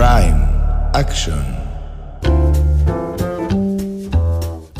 Prime 0.00 0.48
Action. 0.94 1.38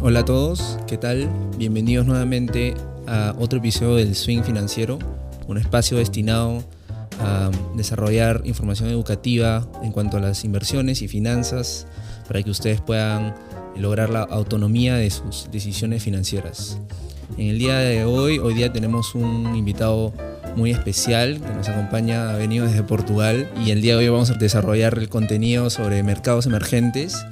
Hola 0.01 0.21
a 0.21 0.25
todos, 0.25 0.79
¿qué 0.87 0.97
tal? 0.97 1.29
Bienvenidos 1.59 2.07
nuevamente 2.07 2.73
a 3.07 3.35
otro 3.39 3.59
episodio 3.59 3.97
del 3.97 4.15
Swing 4.15 4.43
Financiero, 4.45 4.99
un 5.47 5.59
espacio 5.59 5.99
destinado 5.99 6.65
a 7.21 7.51
desarrollar 7.77 8.41
información 8.47 8.89
educativa 8.89 9.69
en 9.83 9.93
cuanto 9.93 10.17
a 10.17 10.21
las 10.21 10.43
inversiones 10.47 11.03
y 11.03 11.09
finanzas 11.09 11.87
para 12.27 12.43
que 12.43 12.51
ustedes 12.51 12.81
puedan 12.81 13.35
lograr 13.77 14.09
la 14.09 14.23
autonomía 14.23 14.95
de 14.95 15.11
sus 15.11 15.51
decisiones 15.53 16.03
financieras. 16.03 16.79
En 17.37 17.49
el 17.49 17.59
día 17.59 17.77
de 17.77 18.07
hoy, 18.07 18.39
hoy 18.39 18.55
día 18.55 18.73
tenemos 18.73 19.15
un 19.15 19.55
invitado 19.55 20.15
muy 20.57 20.71
especial 20.71 21.41
que 21.41 21.55
nos 21.55 21.69
acompaña, 21.69 22.31
ha 22.31 22.37
venido 22.37 22.67
desde 22.67 22.83
Portugal 22.83 23.49
y 23.65 23.71
el 23.71 23.81
día 23.83 23.97
de 23.97 24.05
hoy 24.05 24.09
vamos 24.09 24.31
a 24.31 24.35
desarrollar 24.35 24.99
el 24.99 25.09
contenido 25.09 25.71
sobre 25.71 26.03
mercados 26.03 26.47
emergentes 26.47 27.25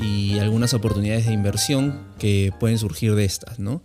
y 0.00 0.38
algunas 0.38 0.74
oportunidades 0.74 1.26
de 1.26 1.32
inversión 1.32 2.00
que 2.18 2.52
pueden 2.58 2.78
surgir 2.78 3.14
de 3.14 3.24
estas, 3.24 3.58
¿no? 3.58 3.82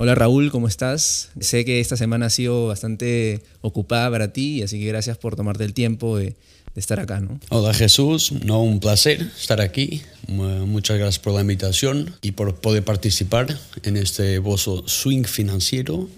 Hola 0.00 0.14
Raúl, 0.14 0.52
¿cómo 0.52 0.68
estás? 0.68 1.30
Sé 1.40 1.64
que 1.64 1.80
esta 1.80 1.96
semana 1.96 2.26
ha 2.26 2.30
sido 2.30 2.68
bastante 2.68 3.42
ocupada 3.62 4.08
para 4.12 4.32
ti, 4.32 4.62
así 4.62 4.78
que 4.78 4.86
gracias 4.86 5.18
por 5.18 5.34
tomarte 5.34 5.64
el 5.64 5.74
tiempo 5.74 6.16
de, 6.16 6.26
de 6.26 6.36
estar 6.76 7.00
acá, 7.00 7.18
¿no? 7.18 7.40
Hola 7.48 7.74
Jesús, 7.74 8.30
no, 8.30 8.62
un 8.62 8.78
placer 8.78 9.28
estar 9.36 9.60
aquí. 9.60 10.02
Muchas 10.28 10.98
gracias 10.98 11.18
por 11.18 11.34
la 11.34 11.40
invitación 11.40 12.14
y 12.22 12.30
por 12.30 12.54
poder 12.60 12.84
participar 12.84 13.58
en 13.82 13.96
este 13.96 14.38
bozo 14.38 14.86
swing 14.86 15.24
financiero. 15.24 16.08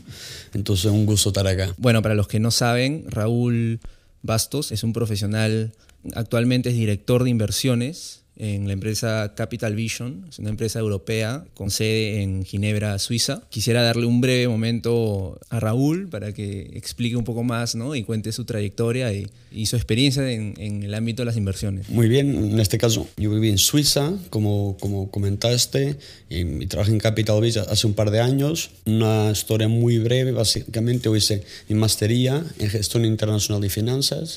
Entonces, 0.52 0.90
un 0.90 1.06
gusto 1.06 1.30
estar 1.30 1.46
acá. 1.46 1.74
Bueno, 1.78 2.02
para 2.02 2.14
los 2.14 2.28
que 2.28 2.38
no 2.38 2.50
saben, 2.50 3.06
Raúl 3.08 3.80
Bastos 4.20 4.72
es 4.72 4.84
un 4.84 4.92
profesional, 4.92 5.72
actualmente 6.14 6.68
es 6.68 6.74
director 6.74 7.24
de 7.24 7.30
inversiones 7.30 8.19
en 8.40 8.66
la 8.66 8.72
empresa 8.72 9.34
Capital 9.36 9.74
Vision, 9.74 10.24
es 10.30 10.38
una 10.38 10.48
empresa 10.48 10.78
europea 10.78 11.44
con 11.52 11.70
sede 11.70 12.22
en 12.22 12.42
Ginebra, 12.46 12.98
Suiza. 12.98 13.42
Quisiera 13.50 13.82
darle 13.82 14.06
un 14.06 14.22
breve 14.22 14.48
momento 14.48 15.38
a 15.50 15.60
Raúl 15.60 16.08
para 16.08 16.32
que 16.32 16.70
explique 16.72 17.16
un 17.16 17.24
poco 17.24 17.44
más 17.44 17.74
¿no? 17.74 17.94
y 17.94 18.02
cuente 18.02 18.32
su 18.32 18.46
trayectoria 18.46 19.12
y, 19.12 19.26
y 19.52 19.66
su 19.66 19.76
experiencia 19.76 20.30
en, 20.30 20.54
en, 20.56 20.82
el 20.82 20.94
ámbito 20.94 21.20
de 21.20 21.26
las 21.26 21.36
inversiones. 21.36 21.90
Muy 21.90 22.08
bien, 22.08 22.34
en 22.34 22.60
este 22.60 22.78
caso 22.78 23.06
yo 23.18 23.30
viví 23.30 23.50
en 23.50 23.58
Suiza, 23.58 24.14
como, 24.30 24.78
como 24.80 25.10
comentaste, 25.10 25.98
y, 26.30 26.38
y 26.40 26.66
trabajé 26.66 26.92
en 26.92 26.98
Capital 26.98 27.42
Vision 27.42 27.66
hace 27.68 27.86
un 27.86 27.92
par 27.92 28.10
de 28.10 28.20
años. 28.20 28.70
Una 28.86 29.32
historia 29.32 29.68
muy 29.68 29.98
breve, 29.98 30.32
básicamente, 30.32 31.04
yo 31.04 31.16
hice 31.16 31.44
mi 31.68 31.74
mastería 31.74 32.42
en 32.58 32.70
gestión 32.70 33.04
internacional 33.04 33.62
y 33.66 33.68
finanzas 33.68 34.36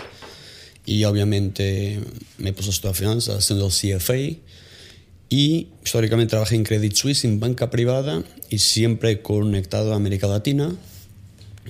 y 0.85 1.03
obviamente 1.05 1.99
me 2.37 2.53
puse 2.53 2.69
a 2.69 2.71
estudiar 2.71 2.95
finanzas 2.95 3.37
haciendo 3.37 3.67
el 3.67 3.71
CFA 3.71 4.39
y 5.29 5.67
históricamente 5.83 6.31
trabajé 6.31 6.55
en 6.55 6.63
Credit 6.63 6.93
Suisse 6.93 7.25
en 7.25 7.39
banca 7.39 7.69
privada 7.69 8.23
y 8.49 8.59
siempre 8.59 9.21
conectado 9.21 9.93
a 9.93 9.95
América 9.95 10.27
Latina 10.27 10.75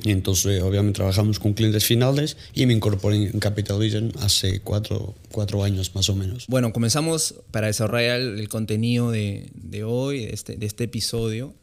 y 0.02 0.11
entonces 0.11 0.61
obviamente 0.64 0.97
trabajamos 0.97 1.39
con 1.39 1.53
clientes 1.53 1.86
finales 1.86 2.36
y 2.53 2.66
me 2.66 2.73
incorporé 2.73 3.17
en 3.17 3.39
Capital 3.39 3.80
Vision 3.80 4.11
hace 4.22 4.59
cuatro, 4.59 5.14
cuatro 5.31 5.64
años 5.64 5.94
más 5.94 6.09
o 6.09 6.16
menos. 6.16 6.47
Bueno, 6.47 6.73
comenzamos 6.73 7.36
para 7.52 7.67
desarrollar 7.67 8.19
el 8.19 8.50
contenido 8.50 9.11
de, 9.11 9.50
de 9.53 9.84
hoy, 9.84 10.25
de 10.25 10.34
este, 10.34 10.56
de 10.58 10.66
este 10.66 10.86
episodio 10.86 11.53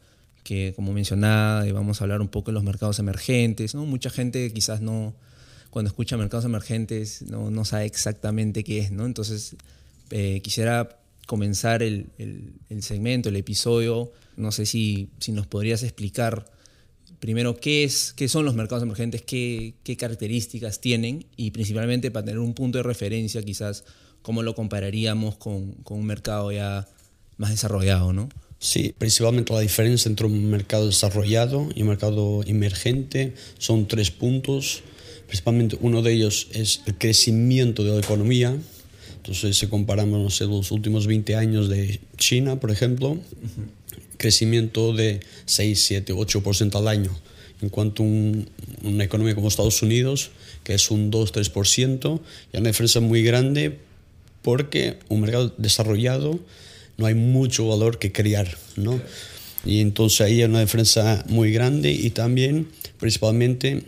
que 0.43 0.73
como 0.75 0.91
mencionaba 0.93 1.65
vamos 1.71 2.01
a 2.01 2.05
hablar 2.05 2.21
un 2.21 2.27
poco 2.27 2.51
de 2.51 2.53
los 2.53 2.63
mercados 2.63 2.99
emergentes, 2.99 3.75
¿no? 3.75 3.85
Mucha 3.85 4.09
gente 4.09 4.51
quizás 4.51 4.81
no, 4.81 5.13
cuando 5.71 5.87
escucha 5.87 6.17
mercados 6.17 6.45
emergentes 6.45 7.23
no, 7.23 7.49
no 7.49 7.65
sabe 7.65 7.85
exactamente 7.85 8.63
qué 8.63 8.79
es, 8.79 8.91
¿no? 8.91 9.05
Entonces, 9.05 9.55
eh, 10.11 10.41
quisiera 10.43 10.99
comenzar 11.25 11.81
el, 11.81 12.07
el, 12.17 12.53
el, 12.69 12.83
segmento, 12.83 13.29
el 13.29 13.37
episodio, 13.37 14.11
no 14.35 14.51
sé 14.51 14.65
si, 14.65 15.09
si 15.19 15.31
nos 15.31 15.47
podrías 15.47 15.81
explicar 15.81 16.45
primero 17.19 17.55
qué, 17.55 17.85
es, 17.85 18.13
qué 18.13 18.27
son 18.27 18.43
los 18.43 18.53
mercados 18.53 18.83
emergentes, 18.83 19.21
qué, 19.21 19.75
qué 19.83 19.95
características 19.95 20.81
tienen 20.81 21.25
y 21.37 21.51
principalmente 21.51 22.11
para 22.11 22.25
tener 22.25 22.39
un 22.39 22.53
punto 22.53 22.79
de 22.79 22.83
referencia 22.83 23.41
quizás 23.41 23.85
cómo 24.21 24.43
lo 24.43 24.55
compararíamos 24.55 25.37
con, 25.37 25.71
con 25.83 25.99
un 25.99 26.05
mercado 26.05 26.51
ya 26.51 26.87
más 27.37 27.51
desarrollado, 27.51 28.11
¿no? 28.11 28.27
Sí, 28.59 28.93
principalmente 28.97 29.53
la 29.53 29.61
diferencia 29.61 30.09
entre 30.09 30.27
un 30.27 30.49
mercado 30.49 30.85
desarrollado 30.85 31.69
y 31.73 31.81
un 31.81 31.87
mercado 31.87 32.43
emergente 32.45 33.33
son 33.57 33.87
tres 33.87 34.11
puntos 34.11 34.83
principalmente 35.31 35.77
uno 35.79 36.01
de 36.01 36.11
ellos 36.11 36.49
es 36.51 36.81
el 36.87 36.97
crecimiento 36.97 37.85
de 37.85 37.91
la 37.91 37.99
economía. 37.99 38.53
Entonces, 39.15 39.55
si 39.55 39.67
comparamos 39.67 40.19
no 40.19 40.29
sé, 40.29 40.43
los 40.43 40.71
últimos 40.71 41.07
20 41.07 41.37
años 41.37 41.69
de 41.69 42.01
China, 42.17 42.59
por 42.59 42.69
ejemplo, 42.69 43.11
uh 43.11 43.15
-huh. 43.15 44.17
crecimiento 44.17 44.91
de 44.91 45.21
6, 45.45 45.81
7, 45.85 46.13
8% 46.13 46.75
al 46.75 46.89
año. 46.89 47.17
En 47.61 47.69
cuanto 47.69 48.03
a 48.03 48.07
un, 48.07 48.49
una 48.83 49.05
economía 49.05 49.33
como 49.33 49.47
Estados 49.47 49.81
Unidos, 49.81 50.31
que 50.65 50.73
es 50.73 50.91
un 50.91 51.11
2, 51.11 51.31
3%, 51.31 52.19
y 52.51 52.57
una 52.57 52.67
diferencia 52.67 52.99
muy 52.99 53.23
grande 53.23 53.77
porque 54.41 54.97
un 55.07 55.21
mercado 55.21 55.53
desarrollado 55.57 56.41
no 56.97 57.05
hay 57.05 57.13
mucho 57.13 57.69
valor 57.69 57.99
que 57.99 58.11
crear, 58.11 58.57
¿no? 58.75 58.99
Y 59.63 59.79
entonces 59.79 60.19
ahí 60.19 60.41
hay 60.41 60.49
una 60.49 60.59
diferencia 60.59 61.23
muy 61.29 61.53
grande 61.53 61.89
y 61.93 62.09
también, 62.09 62.67
principalmente, 62.99 63.83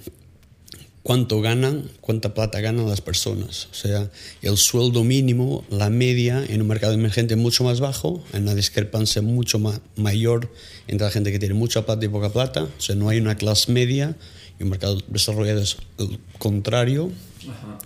cuánto 1.03 1.41
ganan, 1.41 1.91
cuánta 2.01 2.33
plata 2.33 2.61
ganan 2.61 2.87
las 2.89 3.01
personas. 3.01 3.67
O 3.71 3.75
sea, 3.75 4.09
el 4.41 4.57
sueldo 4.57 5.03
mínimo, 5.03 5.63
la 5.69 5.89
media 5.89 6.43
en 6.47 6.61
un 6.61 6.67
mercado 6.67 6.93
emergente 6.93 7.33
es 7.33 7.39
mucho 7.39 7.63
más 7.63 7.79
bajo, 7.79 8.23
hay 8.31 8.41
una 8.41 8.55
discrepancia 8.55 9.21
mucho 9.21 9.59
más 9.59 9.81
mayor 9.95 10.51
entre 10.87 11.05
la 11.05 11.11
gente 11.11 11.31
que 11.31 11.39
tiene 11.39 11.55
mucha 11.55 11.85
plata 11.85 12.05
y 12.05 12.07
poca 12.07 12.31
plata. 12.31 12.63
O 12.63 12.81
sea, 12.81 12.95
no 12.95 13.09
hay 13.09 13.19
una 13.19 13.35
clase 13.35 13.71
media 13.71 14.15
y 14.59 14.63
un 14.63 14.69
mercado 14.69 14.97
desarrollado 15.07 15.61
es 15.61 15.77
el 15.99 16.19
contrario. 16.39 17.11
Ajá. 17.41 17.77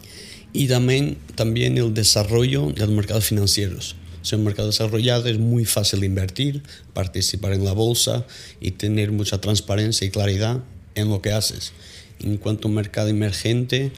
Y 0.54 0.68
también, 0.68 1.18
también 1.36 1.78
el 1.78 1.94
desarrollo 1.94 2.68
de 2.68 2.82
los 2.82 2.90
mercados 2.90 3.26
financieros. 3.26 3.96
O 4.22 4.26
sea, 4.26 4.38
un 4.38 4.46
mercado 4.46 4.68
desarrollado 4.68 5.28
es 5.28 5.40
muy 5.40 5.66
fácil 5.66 6.04
invertir, 6.04 6.64
participar 6.94 7.54
en 7.54 7.64
la 7.64 7.74
bolsa 7.74 8.26
y 8.60 8.72
tener 8.72 9.12
mucha 9.12 9.40
transparencia 9.40 10.06
y 10.06 10.10
claridad 10.10 10.64
en 10.96 11.10
lo 11.10 11.22
que 11.22 11.32
haces. 11.32 11.74
En 12.20 12.38
cuanto 12.38 12.68
a 12.68 12.70
un 12.70 12.76
mercado 12.76 13.10
emergente, 13.10 13.92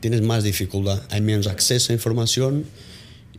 tienes 0.00 0.22
más 0.22 0.44
dificultad, 0.44 1.02
hay 1.10 1.20
menos 1.20 1.46
acceso 1.46 1.92
a 1.92 1.94
información 1.94 2.64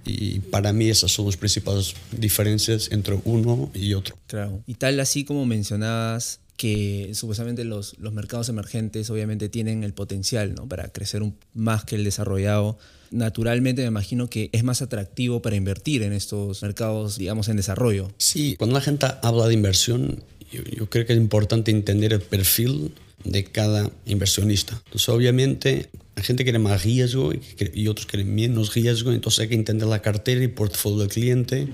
y 0.06 0.40
para 0.40 0.74
mí 0.74 0.90
esas 0.90 1.12
son 1.12 1.26
las 1.26 1.38
principales 1.38 1.94
diferencias 2.12 2.90
entre 2.92 3.20
uno 3.26 3.70
y 3.74 3.94
otro. 3.94 4.18
Claro, 4.28 4.64
y 4.66 4.76
tal 4.76 5.00
así 5.00 5.24
como 5.24 5.46
mencionabas 5.46 6.40
que 6.58 7.12
supuestamente 7.14 7.64
los, 7.64 7.98
los 8.00 8.12
mercados 8.14 8.50
emergentes 8.50 9.10
obviamente 9.10 9.48
tienen 9.48 9.84
el 9.84 9.94
potencial 9.94 10.56
¿no? 10.56 10.68
para 10.68 10.90
crecer 10.90 11.24
un, 11.24 11.36
más 11.54 11.86
que 11.86 11.96
el 11.96 12.04
desarrollado, 12.04 12.78
naturalmente 13.12 13.82
me 13.84 13.88
imagino 13.88 14.30
que 14.30 14.50
es 14.52 14.64
más 14.64 14.82
atractivo 14.82 15.42
para 15.42 15.56
invertir 15.56 16.04
en 16.04 16.12
estos 16.12 16.62
mercados, 16.62 17.18
digamos, 17.18 17.48
en 17.48 17.56
desarrollo. 17.56 18.12
Sí, 18.18 18.56
cuando 18.58 18.76
la 18.76 18.82
gente 18.82 19.08
habla 19.22 19.48
de 19.48 19.54
inversión, 19.54 20.22
yo, 20.52 20.64
yo 20.64 20.90
creo 20.90 21.06
que 21.06 21.14
es 21.14 21.20
importante 21.20 21.72
entender 21.72 22.12
el 22.12 22.22
perfil 22.22 22.94
de 23.24 23.44
cada 23.44 23.90
inversionista. 24.06 24.82
Entonces, 24.86 25.10
obviamente, 25.10 25.90
hay 26.16 26.24
gente 26.24 26.44
que 26.44 26.52
quiere 26.52 26.60
más 26.60 26.84
riesgo 26.84 27.34
y, 27.34 27.42
y, 27.74 27.88
otros 27.88 28.06
quieren 28.06 28.34
menos 28.34 28.74
riesgo, 28.74 29.12
entonces 29.12 29.42
hay 29.42 29.48
que 29.50 29.56
entender 29.56 29.88
la 29.88 30.02
cartera 30.02 30.44
y 30.44 30.48
portfolio 30.48 31.00
del 31.00 31.10
cliente, 31.10 31.68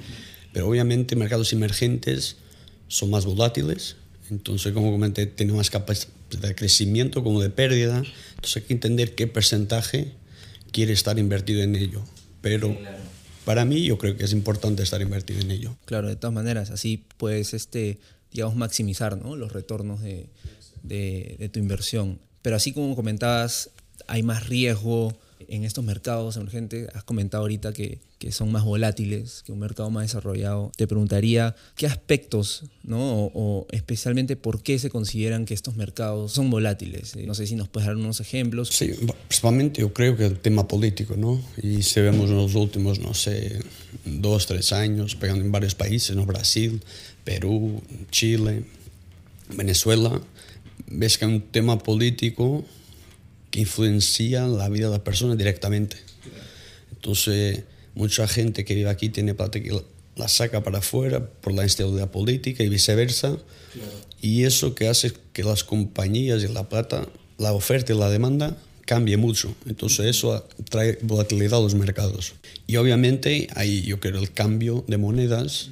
pero 0.53 0.67
obviamente 0.67 1.15
mercados 1.15 1.53
emergentes 1.53 2.37
son 2.87 3.09
más 3.09 3.25
volátiles, 3.25 3.95
entonces, 4.29 4.73
como 4.73 4.91
comenté, 4.91 5.27
tienen 5.27 5.55
más 5.55 5.69
capacidad 5.69 6.09
de 6.29 6.55
crecimiento 6.55 7.23
como 7.23 7.41
de 7.41 7.49
pérdida, 7.49 8.03
entonces 8.35 8.57
hay 8.57 8.63
que 8.63 8.73
entender 8.73 9.15
qué 9.15 9.27
porcentaje 9.27 10.11
quiere 10.71 10.93
estar 10.93 11.19
invertido 11.19 11.61
en 11.61 11.75
ello, 11.75 12.03
pero... 12.41 12.77
Para 13.45 13.63
mí 13.63 13.83
yo 13.83 13.99
creo 13.99 14.17
que 14.17 14.23
es 14.23 14.33
importante 14.33 14.81
estar 14.81 15.03
invertido 15.03 15.39
en 15.39 15.51
ello. 15.51 15.77
Claro, 15.85 16.07
de 16.07 16.15
todas 16.15 16.33
maneras, 16.33 16.71
así 16.71 17.05
puedes, 17.17 17.53
este, 17.53 17.99
digamos, 18.31 18.55
maximizar 18.55 19.17
¿no? 19.17 19.35
los 19.35 19.51
retornos 19.51 20.01
de, 20.01 20.25
de, 20.87 21.35
de, 21.39 21.49
tu 21.49 21.59
inversión. 21.59 22.19
Pero 22.41 22.55
así 22.55 22.71
como 22.71 22.95
comentabas, 22.95 23.71
hay 24.07 24.23
más 24.23 24.47
riesgo 24.47 25.15
en 25.47 25.63
estos 25.63 25.83
mercados 25.83 26.37
emergentes. 26.37 26.87
Has 26.93 27.03
comentado 27.03 27.43
ahorita 27.43 27.73
que, 27.73 27.99
que 28.19 28.31
son 28.31 28.51
más 28.51 28.63
volátiles 28.63 29.43
que 29.45 29.51
un 29.51 29.59
mercado 29.59 29.89
más 29.89 30.03
desarrollado. 30.03 30.71
Te 30.75 30.87
preguntaría 30.87 31.55
qué 31.75 31.87
aspectos, 31.87 32.63
¿no? 32.83 33.25
o, 33.25 33.31
o, 33.33 33.67
especialmente 33.71 34.35
por 34.35 34.63
qué 34.63 34.79
se 34.79 34.89
consideran 34.89 35.45
que 35.45 35.53
estos 35.53 35.75
mercados 35.75 36.31
son 36.31 36.49
volátiles. 36.49 37.15
No 37.15 37.35
sé 37.35 37.47
si 37.47 37.55
nos 37.55 37.67
puedes 37.67 37.87
dar 37.87 37.95
unos 37.95 38.19
ejemplos. 38.19 38.69
Sí, 38.69 38.93
principalmente 39.27 39.81
yo 39.81 39.93
creo 39.93 40.15
que 40.15 40.25
el 40.25 40.39
tema 40.39 40.67
político, 40.67 41.15
¿no? 41.17 41.41
Y 41.61 41.83
si 41.83 42.01
vemos 42.01 42.29
en 42.29 42.37
los 42.37 42.55
últimos, 42.55 42.99
no 42.99 43.13
sé, 43.13 43.59
dos, 44.05 44.47
tres 44.47 44.71
años, 44.71 45.15
pegando 45.15 45.43
en 45.43 45.51
varios 45.51 45.75
países, 45.75 46.15
¿no? 46.15 46.25
Brasil, 46.25 46.81
Perú, 47.23 47.81
Chile, 48.11 48.63
Venezuela, 49.55 50.21
ves 50.95 51.17
que 51.17 51.25
hay 51.25 51.31
un 51.31 51.41
tema 51.41 51.77
político 51.77 52.65
que 53.51 53.61
influencia 53.61 54.47
la 54.47 54.69
vida 54.69 54.87
de 54.87 54.91
las 54.91 55.01
personas 55.01 55.37
directamente. 55.37 55.97
Entonces, 56.91 57.63
Mucha 57.95 58.27
gente 58.27 58.65
que 58.65 58.75
vive 58.75 58.89
aquí 58.89 59.07
tiene 59.07 59.33
plata 59.33 59.61
que 59.61 59.81
la 60.17 60.27
saca 60.27 60.61
para 60.63 60.79
afuera 60.79 61.25
por 61.25 61.53
la 61.53 61.63
instabilidad 61.63 62.11
política 62.11 62.61
y 62.61 62.69
viceversa. 62.69 63.37
Y 64.21 64.43
eso 64.43 64.75
que 64.75 64.89
hace 64.89 65.13
que 65.31 65.43
las 65.43 65.63
compañías 65.63 66.43
y 66.43 66.49
la 66.49 66.67
plata, 66.67 67.07
la 67.37 67.53
oferta 67.53 67.93
y 67.93 67.97
la 67.97 68.09
demanda 68.09 68.57
cambie 68.85 69.15
mucho. 69.15 69.55
Entonces 69.65 70.07
eso 70.07 70.45
trae 70.69 70.99
volatilidad 71.03 71.59
a 71.59 71.61
los 71.61 71.73
mercados. 71.73 72.33
Y 72.67 72.75
obviamente 72.75 73.47
hay, 73.55 73.81
yo 73.83 74.01
creo, 74.01 74.19
el 74.19 74.31
cambio 74.31 74.83
de 74.87 74.97
monedas 74.97 75.69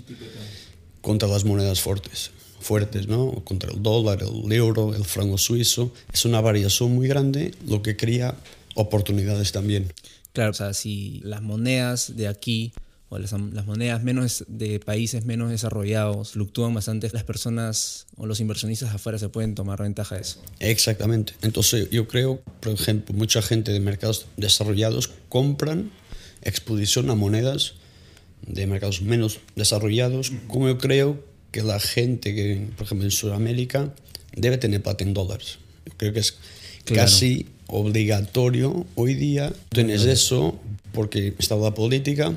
contra 1.01 1.27
las 1.27 1.43
monedas 1.43 1.81
fuertes 1.81 2.31
fuertes, 2.63 3.07
¿no? 3.07 3.44
Contra 3.44 3.71
el 3.71 3.83
dólar, 3.83 4.24
el 4.24 4.51
euro, 4.51 4.95
el 4.95 5.06
franco 5.06 5.38
suizo. 5.38 5.94
Es 6.12 6.25
una 6.25 6.42
variación 6.42 6.94
muy 6.95 7.07
grande, 7.07 7.54
lo 7.68 7.81
que 7.81 7.95
crea 7.95 8.36
oportunidades 8.75 9.51
también. 9.51 9.94
Claro, 10.33 10.51
o 10.51 10.54
sea, 10.56 10.74
si 10.74 11.21
las 11.24 11.42
monedas 11.42 12.15
de 12.15 12.27
aquí 12.27 12.74
o 13.10 13.19
las, 13.19 13.33
monedas 13.33 14.01
menos 14.01 14.44
de 14.48 14.80
países 14.80 15.24
menos 15.25 15.51
desarrollados 15.51 16.31
fluctúan 16.31 16.74
bastante, 16.74 17.10
las 17.13 17.24
personas 17.24 18.07
o 18.18 18.25
los 18.25 18.39
inversionistas 18.39 18.94
afuera 18.95 19.19
se 19.19 19.30
pueden 19.30 19.54
tomar 19.54 19.81
ventaja 19.81 20.16
de 20.16 20.21
eso. 20.21 20.39
Exactamente. 20.59 21.33
Entonces 21.44 21.89
yo 21.92 22.07
creo, 22.07 22.42
por 22.59 22.74
ejemplo, 22.74 23.13
mucha 23.13 23.44
gente 23.44 23.71
de 23.71 23.80
mercados 23.80 24.25
desarrollados 24.38 25.12
compran 25.30 25.92
exposición 26.42 27.09
a 27.12 27.16
monedas 27.16 27.75
de 28.48 28.66
mercados 28.66 29.01
menos 29.04 29.39
desarrollados, 29.56 30.31
como 30.48 30.68
yo 30.68 30.77
creo 30.80 31.24
que 31.53 31.61
la 31.61 31.79
gente 31.79 32.35
que, 32.35 32.67
por 32.75 32.85
ejemplo, 32.88 33.05
en 33.05 33.11
Sudamérica 33.11 33.94
debe 34.35 34.57
tener 34.57 34.81
plata 34.81 35.05
en 35.05 35.13
dólares. 35.13 35.59
Creo 35.97 36.11
que 36.11 36.19
es 36.19 36.35
casi 36.83 37.45
obligatorio 37.67 38.85
hoy 38.95 39.13
día. 39.13 39.53
Tienes 39.69 40.03
eso 40.03 40.59
porque 40.91 41.33
está 41.38 41.55
la 41.55 41.73
política, 41.73 42.33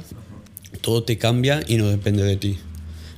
todo 0.82 1.02
te 1.02 1.16
cambia 1.16 1.64
y 1.66 1.78
no 1.78 1.88
depende 1.88 2.22
de 2.24 2.36
ti. 2.36 2.58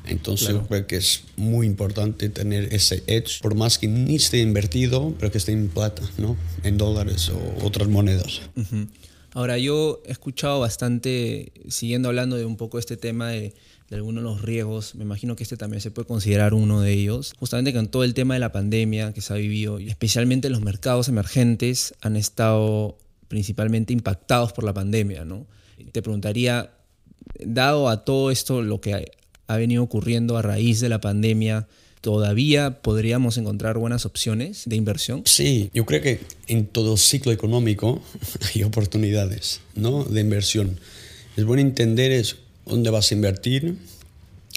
Entonces 0.07 0.57
creo 0.69 0.87
que 0.87 0.97
es 0.97 1.25
muy 1.37 1.67
importante 1.67 2.29
tener 2.31 2.73
ese 2.73 3.03
edge, 3.09 3.43
por 3.43 3.57
más 3.57 3.77
que 3.77 3.89
ni 3.89 4.15
esté 4.15 4.39
invertido, 4.39 5.13
pero 5.19 5.33
que 5.33 5.39
esté 5.39 5.53
en 5.53 5.69
plata, 5.69 6.03
¿no? 6.17 6.37
En 6.63 6.79
dólares 6.79 7.29
o 7.29 7.67
otras 7.67 7.89
monedas. 7.89 8.41
Ahora, 9.33 9.59
yo 9.59 10.01
he 10.07 10.13
escuchado 10.13 10.61
bastante, 10.61 11.53
siguiendo 11.69 12.09
hablando 12.09 12.37
de 12.37 12.45
un 12.45 12.57
poco 12.57 12.79
este 12.79 12.97
tema 12.97 13.31
de 13.31 13.53
de 13.91 13.97
algunos 13.97 14.23
de 14.23 14.29
los 14.29 14.43
riesgos, 14.43 14.95
me 14.95 15.05
imagino 15.05 15.35
que 15.35 15.43
este 15.43 15.57
también 15.57 15.81
se 15.81 15.91
puede 15.91 16.07
considerar 16.07 16.53
uno 16.53 16.83
de 16.83 16.93
ellos, 16.93 17.33
justamente 17.39 17.73
con 17.73 17.89
todo 17.89 18.05
el 18.05 18.13
tema 18.13 18.35
de 18.35 18.41
la 18.41 18.53
pandemia 18.53 19.13
que 19.13 19.21
se 19.21 19.33
ha 19.33 19.37
vivido, 19.37 19.81
y 19.81 19.89
especialmente 19.89 20.51
los 20.51 20.61
mercados 20.61 21.09
emergentes 21.09 21.95
han 22.03 22.17
estado 22.17 22.99
principalmente 23.29 23.93
impactados 23.93 24.53
por 24.53 24.65
la 24.65 24.75
pandemia, 24.75 25.25
¿no? 25.25 25.47
Te 25.93 26.03
preguntaría, 26.03 26.71
dado 27.41 27.89
a 27.89 28.05
todo 28.05 28.31
esto 28.31 28.63
lo 28.63 28.81
que 28.81 29.11
ha 29.47 29.57
venido 29.57 29.83
ocurriendo 29.83 30.37
a 30.37 30.43
raíz 30.43 30.81
de 30.81 30.91
la 30.91 31.01
pandemia, 31.01 31.67
¿todavía 32.03 32.83
podríamos 32.83 33.39
encontrar 33.39 33.79
buenas 33.79 34.05
opciones 34.05 34.65
de 34.67 34.77
inversión? 34.77 35.23
Sí, 35.25 35.71
yo 35.73 35.87
creo 35.87 36.03
que 36.03 36.21
en 36.47 36.67
todo 36.67 36.97
ciclo 36.99 37.33
económico 37.33 38.03
hay 38.55 38.65
oportunidades 38.65 39.61
¿no? 39.75 40.05
de 40.05 40.21
inversión. 40.21 40.79
Es 41.37 41.45
bueno 41.45 41.63
entender 41.63 42.13
eso 42.13 42.37
dónde 42.69 42.91
vas 42.91 43.11
a 43.11 43.15
invertir 43.15 43.77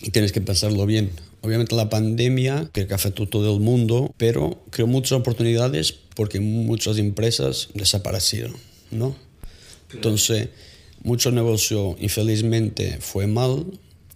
y 0.02 0.12
tienes 0.12 0.32
que 0.32 0.42
pensarlo 0.42 0.86
bien. 0.86 1.12
Obviamente 1.42 1.76
la 1.76 1.90
pandemia 1.90 2.70
que 2.72 2.88
afectó 2.92 3.24
a 3.24 3.30
todo 3.30 3.54
el 3.56 3.62
mundo, 3.62 4.14
pero 4.18 4.62
creó 4.70 4.88
muchas 4.88 5.14
oportunidades 5.14 5.94
porque 6.16 6.40
muchas 6.40 6.98
empresas 6.98 7.70
desaparecieron, 7.74 8.56
¿no? 8.92 9.16
Entonces, 9.94 10.50
mucho 11.04 11.32
negocio 11.32 11.96
infelizmente 12.00 12.98
fue 13.00 13.28
mal. 13.28 13.66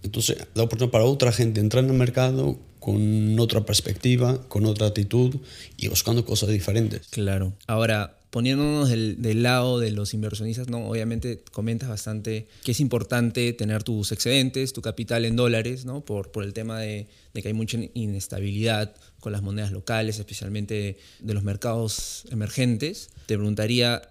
Entonces, 0.02 0.36
la 0.54 0.62
oportunidad 0.62 0.92
para 0.92 1.04
otra 1.04 1.32
gente 1.32 1.60
entrar 1.60 1.84
en 1.84 1.90
el 1.90 1.96
mercado 1.96 2.58
con 2.78 3.38
otra 3.40 3.66
perspectiva, 3.66 4.46
con 4.46 4.64
otra 4.64 4.86
actitud 4.86 5.34
y 5.76 5.88
buscando 5.88 6.24
cosas 6.24 6.50
diferentes. 6.50 7.08
Claro. 7.08 7.52
Ahora, 7.66 8.16
poniéndonos 8.36 8.90
del, 8.90 9.42
lado 9.42 9.80
de 9.80 9.90
los 9.92 10.12
inversionistas, 10.12 10.68
¿no? 10.68 10.90
obviamente 10.90 11.42
comentas 11.52 11.88
bastante 11.88 12.48
que 12.64 12.72
es 12.72 12.80
importante 12.80 13.54
tener 13.54 13.82
tus 13.82 14.12
excedentes, 14.12 14.74
tu 14.74 14.82
capital 14.82 15.24
en 15.24 15.36
dólares, 15.36 15.86
¿no? 15.86 16.04
por, 16.04 16.32
por 16.32 16.44
el 16.44 16.52
tema 16.52 16.78
de, 16.78 17.06
que 17.32 17.48
hay 17.48 17.54
mucha 17.54 17.78
inestabilidad 17.94 18.94
con 19.20 19.32
las 19.32 19.40
monedas 19.40 19.72
locales, 19.72 20.18
especialmente 20.18 20.98
de 21.18 21.32
los 21.32 21.44
mercados 21.44 22.26
emergentes. 22.30 23.08
Te 23.24 23.38
preguntaría, 23.38 24.02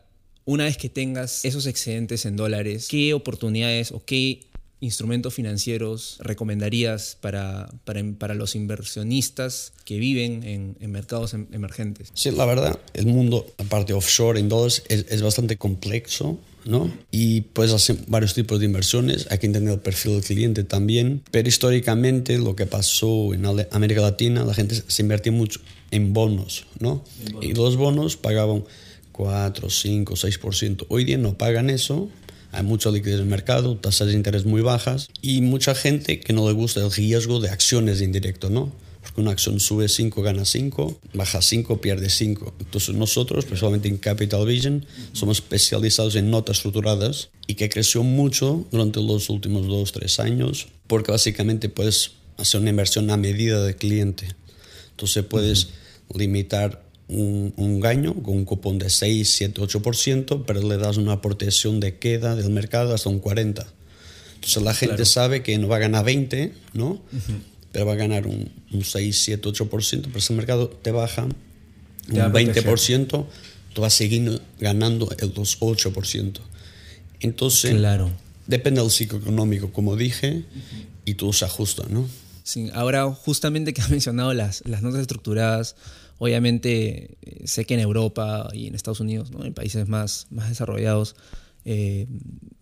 una 0.44 0.64
vez 0.64 0.78
que 0.78 0.90
tengas 0.90 1.46
esos 1.46 1.68
excedentes 1.68 2.26
en 2.26 2.36
dólares, 2.36 2.88
¿qué 2.90 3.14
oportunidades 3.14 3.92
o 3.92 4.04
qué 4.04 4.45
instrumentos 4.80 5.34
financieros 5.34 6.18
recomendarías 6.20 7.18
para, 7.22 7.70
para, 7.86 8.04
para 8.18 8.34
los 8.34 8.56
inversionistas 8.56 9.74
que 9.86 9.98
viven 9.98 10.44
en, 10.44 10.78
en, 10.80 10.92
mercados 10.92 11.34
em, 11.34 11.48
emergentes? 11.52 12.12
Sí, 12.14 12.32
la 12.32 12.46
verdad, 12.46 12.80
el 12.94 13.06
mundo, 13.08 13.46
aparte 13.58 13.94
offshore, 13.94 14.40
en 14.40 14.50
dólares, 14.50 14.84
es, 14.90 15.06
es 15.10 15.22
bastante 15.22 15.58
complejo. 15.58 16.40
¿no? 16.66 16.92
Y 17.12 17.42
puedes 17.42 17.72
hacer 17.72 17.96
varios 18.08 18.34
tipos 18.34 18.60
de 18.60 18.66
inversiones, 18.66 19.28
hay 19.30 19.38
que 19.38 19.46
entender 19.46 19.76
el 19.76 19.80
perfil 19.80 20.14
del 20.14 20.24
cliente 20.24 20.64
también, 20.64 21.22
pero 21.30 21.48
históricamente 21.48 22.40
lo 22.40 22.56
que 22.56 22.66
pasó 22.66 23.36
en 23.36 23.46
América 23.70 24.02
Latina, 24.02 24.44
la 24.44 24.54
gente 24.56 24.84
se 24.88 25.02
invertía 25.04 25.32
mucho 25.32 25.60
en 25.92 26.14
bonos, 26.14 26.66
¿no? 26.80 27.04
Y 27.40 27.54
los 27.54 27.78
bonos 27.78 28.18
pagaban 28.18 28.64
4, 29.12 29.70
5, 29.70 30.16
6%. 30.16 30.86
Hoy 30.90 31.06
día 31.06 31.18
no 31.18 31.38
pagan 31.38 31.70
eso, 31.70 32.10
hay 32.56 32.64
mucha 32.64 32.90
liquidez 32.90 33.16
en 33.16 33.22
el 33.22 33.28
mercado, 33.28 33.76
tasas 33.78 34.08
de 34.08 34.14
interés 34.14 34.46
muy 34.46 34.62
bajas 34.62 35.10
y 35.22 35.42
mucha 35.42 35.76
gente 35.76 36.20
que 36.20 36.32
no 36.32 36.48
le 36.48 36.54
gusta 36.54 36.80
el 36.80 36.92
riesgo 36.92 37.40
de 37.40 37.50
acciones 37.50 38.00
de 38.00 38.06
indirecto, 38.06 38.50
¿no? 38.50 38.72
Porque 39.02 39.22
una 39.22 39.32
acción 39.32 39.60
sube 39.60 39.90
5, 39.90 40.22
gana 40.22 40.46
5, 40.46 41.00
baja 41.14 41.42
5, 41.42 41.82
pierde 41.82 42.10
5. 42.10 42.56
Entonces 42.60 42.96
nosotros, 42.96 43.46
principalmente 43.46 43.90
en 43.90 43.98
Capital 43.98 44.46
Vision, 44.46 44.86
somos 45.12 45.38
especializados 45.38 46.16
en 46.16 46.32
notas 46.32 46.58
estructuradas 46.58 47.30
y 47.46 47.56
que 47.56 47.70
creció 47.70 48.04
mucho 48.04 48.66
durante 48.72 49.02
los 49.02 49.30
últimos 49.30 49.68
2, 49.68 49.92
3 49.92 50.20
años 50.22 50.68
porque 50.88 51.12
básicamente 51.12 51.68
puedes 51.68 52.12
hacer 52.38 52.62
una 52.62 52.70
inversión 52.70 53.12
a 53.12 53.18
medida 53.18 53.64
del 53.64 53.76
cliente. 53.76 54.28
Entonces 54.92 55.26
puedes 55.26 55.70
limitar 56.14 56.85
un, 57.08 57.54
un, 57.58 57.80
gaño 57.80 58.14
con 58.16 58.36
un 58.36 58.46
cupón 58.46 58.80
de 58.80 58.90
6, 58.90 59.30
7, 59.30 59.62
8%, 59.62 60.44
pero 60.46 60.62
le 60.62 60.78
das 60.78 60.98
una 60.98 61.22
protección 61.22 61.80
de 61.80 61.98
queda 61.98 62.36
del 62.36 62.50
mercado 62.50 62.94
hasta 62.94 63.10
un 63.10 63.22
40%. 63.22 63.66
Entonces 64.36 64.64
la 64.64 64.74
gente 64.74 65.06
sabe 65.06 65.42
que 65.42 65.58
no 65.58 65.68
va 65.68 65.78
a 65.78 65.80
ganar 65.80 66.06
20, 66.06 66.54
¿no? 66.74 67.02
Pero 67.72 67.86
va 67.86 67.94
a 67.94 67.96
ganar 67.96 68.28
un, 68.28 68.52
un 68.72 68.84
6, 68.84 69.18
7, 69.18 69.50
8%, 69.50 70.02
pero 70.04 70.18
ese 70.20 70.34
mercado 70.34 70.70
te 70.70 70.92
baja 70.92 71.24
un 71.24 71.36
20%, 72.14 73.26
tú 73.74 73.82
vas 73.82 73.94
a 73.94 73.98
seguir 73.98 74.42
ganando 74.60 75.10
el 75.18 75.34
8%. 75.34 76.40
Entonces, 77.22 77.76
claro. 77.76 78.12
depende 78.46 78.82
del 78.82 78.92
ciclo 78.92 79.18
económico, 79.18 79.72
como 79.72 79.96
dije, 79.96 80.44
y 81.06 81.16
todo 81.16 81.34
se 81.34 81.46
ajusta, 81.46 81.84
¿no? 81.90 82.08
Sí, 82.44 82.70
ahora 82.74 83.12
justamente 83.12 83.74
que 83.74 83.82
has 83.82 83.90
mencionado 83.90 84.34
las, 84.34 84.62
las 84.66 84.84
notas 84.84 85.02
estructuradas, 85.02 85.76
Obviamente 86.18 87.18
eh, 87.22 87.48
sé 87.48 87.66
que 87.66 87.74
en 87.74 87.82
Europa 87.82 88.50
y 88.54 88.68
en 88.68 88.76
Estados 88.76 89.00
Unidos, 89.00 89.32
en 89.44 89.54
países 89.54 89.88
más, 89.88 90.28
más 90.30 90.50
desarrollados, 90.50 91.16
eh, 91.66 92.08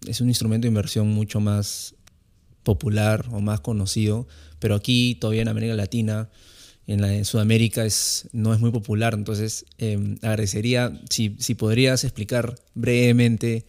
es 0.07 0.21
un 0.21 0.29
instrumento 0.29 0.65
de 0.65 0.69
inversión 0.69 1.09
mucho 1.09 1.39
más 1.39 1.95
popular 2.63 3.25
o 3.31 3.41
más 3.41 3.59
conocido, 3.59 4.27
pero 4.59 4.75
aquí 4.75 5.15
todavía 5.15 5.41
en 5.41 5.49
América 5.49 5.75
Latina, 5.75 6.29
en, 6.87 7.01
la, 7.01 7.23
Sudamérica 7.23 7.85
es, 7.85 8.29
no 8.31 8.53
es 8.53 8.59
muy 8.59 8.71
popular, 8.71 9.13
entonces 9.13 9.65
eh, 9.77 10.17
agradecería 10.21 10.99
si, 11.09 11.35
si, 11.39 11.55
podrías 11.55 12.03
explicar 12.03 12.55
brevemente 12.73 13.65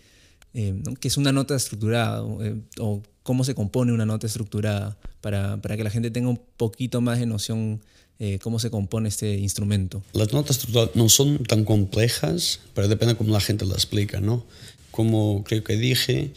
qué 0.53 1.09
es 1.09 1.17
una 1.17 1.33
nota 1.33 1.57
estructurada 1.57 2.23
o 2.23 3.03
cómo 3.25 3.43
se 3.43 3.57
compone 3.57 3.93
una 3.93 4.07
nota 4.07 4.29
estructurada 4.29 4.97
para, 5.21 5.57
para, 5.57 5.77
que 5.77 5.83
la 5.83 5.91
gente 5.91 6.13
tenga 6.13 6.29
un 6.29 6.41
poquito 6.57 7.01
más 7.01 7.19
de 7.19 7.27
noción 7.27 7.81
eh, 8.21 8.39
cómo 8.41 8.59
se 8.59 8.71
compone 8.71 9.09
este 9.09 9.35
instrumento. 9.35 10.03
Las 10.13 10.33
notas 10.33 10.67
no 10.95 11.09
son 11.09 11.43
tan 11.45 11.65
complejas, 11.65 12.61
pero 12.75 12.89
depende 12.89 13.17
cómo 13.17 13.33
la 13.33 13.41
gente 13.41 13.65
las 13.65 13.79
explica, 13.79 14.21
¿no? 14.21 14.45
Como 14.91 15.43
creo 15.43 15.65
que 15.65 15.77
dije, 15.77 16.31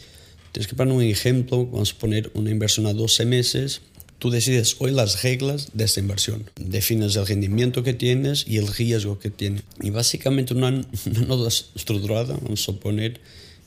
tienes 0.52 0.66
que 0.66 0.74
poner 0.74 0.94
un 0.94 1.02
ejemplo, 1.02 1.66
vamos 1.66 1.92
a 1.92 1.98
poner 1.98 2.30
una 2.34 2.50
inversión 2.50 2.86
a 2.86 2.92
12 2.92 3.26
meses, 3.26 3.82
tú 4.18 4.30
decides 4.30 4.76
hoy 4.80 4.90
las 4.90 5.22
reglas 5.22 5.70
de 5.74 5.84
esta 5.84 6.00
inversión, 6.00 6.50
defines 6.56 7.14
el 7.14 7.26
rendimiento 7.26 7.84
que 7.84 7.94
tienes 7.94 8.44
y 8.48 8.56
el 8.56 8.66
riesgo 8.66 9.20
que 9.20 9.30
tiene. 9.30 9.62
Y 9.80 9.90
básicamente 9.90 10.54
una, 10.54 10.68
una 11.06 11.20
nota 11.28 11.48
estructurada, 11.48 12.36
vamos 12.42 12.68
a 12.68 12.72
poner, 12.72 13.20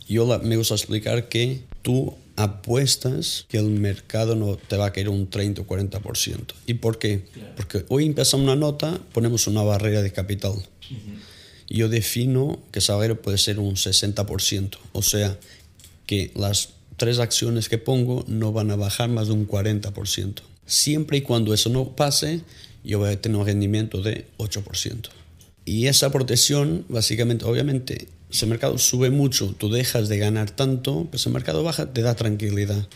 yo 0.10 0.28
la, 0.28 0.40
me 0.40 0.58
gusta 0.58 0.76
explicar 0.76 1.30
que 1.30 1.62
tú 1.82 2.14
apuestas 2.44 3.46
que 3.48 3.58
el 3.58 3.70
mercado 3.70 4.36
no 4.36 4.56
te 4.56 4.78
va 4.78 4.88
a 4.88 4.94
caer 4.94 5.10
un 5.10 5.30
30 5.30 5.62
o 5.62 5.68
40%. 5.68 6.54
¿Y 6.68 6.76
por 6.76 7.00
qué? 7.00 7.26
Porque 7.56 7.86
hoy 7.90 8.06
empezamos 8.06 8.46
una 8.46 8.56
nota, 8.56 9.00
ponemos 9.14 9.48
una 9.48 9.64
barrera 9.64 10.02
de 10.02 10.12
capital. 10.12 10.54
y 11.68 11.78
Yo 11.78 11.90
defino 11.90 12.60
que 12.72 12.80
esa 12.80 12.96
barrera 12.96 13.16
puede 13.16 13.38
ser 13.38 13.60
un 13.60 13.76
60%. 13.76 14.78
O 14.94 15.02
sea, 15.02 15.38
que 16.06 16.32
las 16.36 16.70
tres 16.98 17.20
acciones 17.20 17.70
que 17.70 17.78
pongo 17.78 18.26
no 18.28 18.52
van 18.52 18.72
a 18.72 18.76
bajar 18.76 19.10
más 19.10 19.28
de 19.28 19.34
un 19.34 19.48
40%. 19.48 20.42
Siempre 20.66 21.18
y 21.18 21.22
cuando 21.22 21.54
eso 21.54 21.70
no 21.70 21.96
pase, 21.96 22.42
yo 22.84 23.00
voy 23.00 23.10
a 23.10 23.22
tener 23.22 23.38
un 23.38 23.46
rendimiento 23.46 24.02
de 24.02 24.28
8%. 24.38 25.10
Y 25.66 25.88
esa 25.88 26.12
protección, 26.12 26.86
básicamente, 26.90 27.46
obviamente, 27.46 28.08
el 28.32 28.48
mercado 28.48 28.78
sube 28.78 29.10
mucho, 29.10 29.54
tú 29.58 29.70
dejas 29.70 30.08
de 30.08 30.18
ganar 30.18 30.52
tanto, 30.52 31.08
pero 31.12 31.24
el 31.26 31.32
mercado 31.34 31.64
baja, 31.64 31.94
te 31.94 32.02
da 32.02 32.16
tranquilidad. 32.16 32.88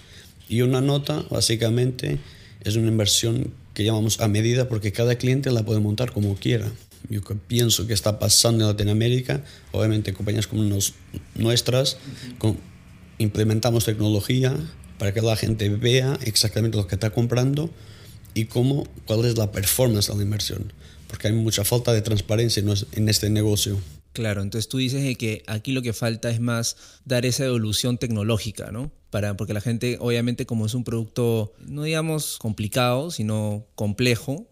Y 0.48 0.62
una 0.62 0.82
nota, 0.82 1.26
básicamente, 1.30 2.20
es 2.64 2.76
una 2.76 2.88
inversión 2.88 3.52
que 3.74 3.84
llamamos 3.84 4.22
a 4.22 4.28
medida 4.28 4.70
porque 4.70 4.92
cada 4.92 5.16
cliente 5.16 5.52
la 5.52 5.64
puede 5.64 5.80
montar 5.80 6.12
como 6.12 6.36
quiera. 6.36 6.72
Yo 7.10 7.22
pienso 7.48 7.86
que 7.86 7.94
está 7.94 8.18
pasando 8.20 8.64
en 8.64 8.70
Latinoamérica, 8.72 9.44
obviamente 9.72 10.14
compañías 10.14 10.48
como 10.48 10.64
nos, 10.64 10.94
nuestras, 11.36 11.98
con, 12.40 12.58
implementamos 13.18 13.86
tecnología 13.86 14.56
para 14.98 15.14
que 15.14 15.22
la 15.22 15.36
gente 15.36 15.70
vea 15.70 16.18
exactamente 16.24 16.78
lo 16.78 16.88
que 16.88 16.96
está 16.96 17.12
comprando 17.12 17.70
y 18.34 18.46
cómo, 18.46 18.88
cuál 19.06 19.26
es 19.26 19.38
la 19.38 19.52
performance 19.52 20.08
de 20.08 20.16
la 20.16 20.24
inversión, 20.24 20.72
porque 21.08 21.28
hay 21.28 21.34
mucha 21.34 21.64
falta 21.64 21.94
de 21.94 22.02
transparencia 22.02 22.64
en 22.94 23.10
este 23.10 23.30
negocio. 23.30 23.78
Claro, 24.16 24.42
entonces 24.42 24.70
tú 24.70 24.78
dices 24.78 25.18
que 25.18 25.44
aquí 25.46 25.74
lo 25.74 25.82
que 25.82 25.92
falta 25.92 26.30
es 26.30 26.40
más 26.40 26.78
dar 27.04 27.26
esa 27.26 27.44
evolución 27.44 27.98
tecnológica, 27.98 28.72
¿no? 28.72 28.94
Para, 29.10 29.36
porque 29.36 29.54
la 29.54 29.60
gente, 29.60 29.98
obviamente, 30.00 30.46
como 30.46 30.66
es 30.66 30.74
un 30.74 30.86
producto, 30.86 31.54
no 31.60 31.84
digamos 31.84 32.38
complicado, 32.38 33.12
sino 33.12 33.68
complejo, 33.76 34.48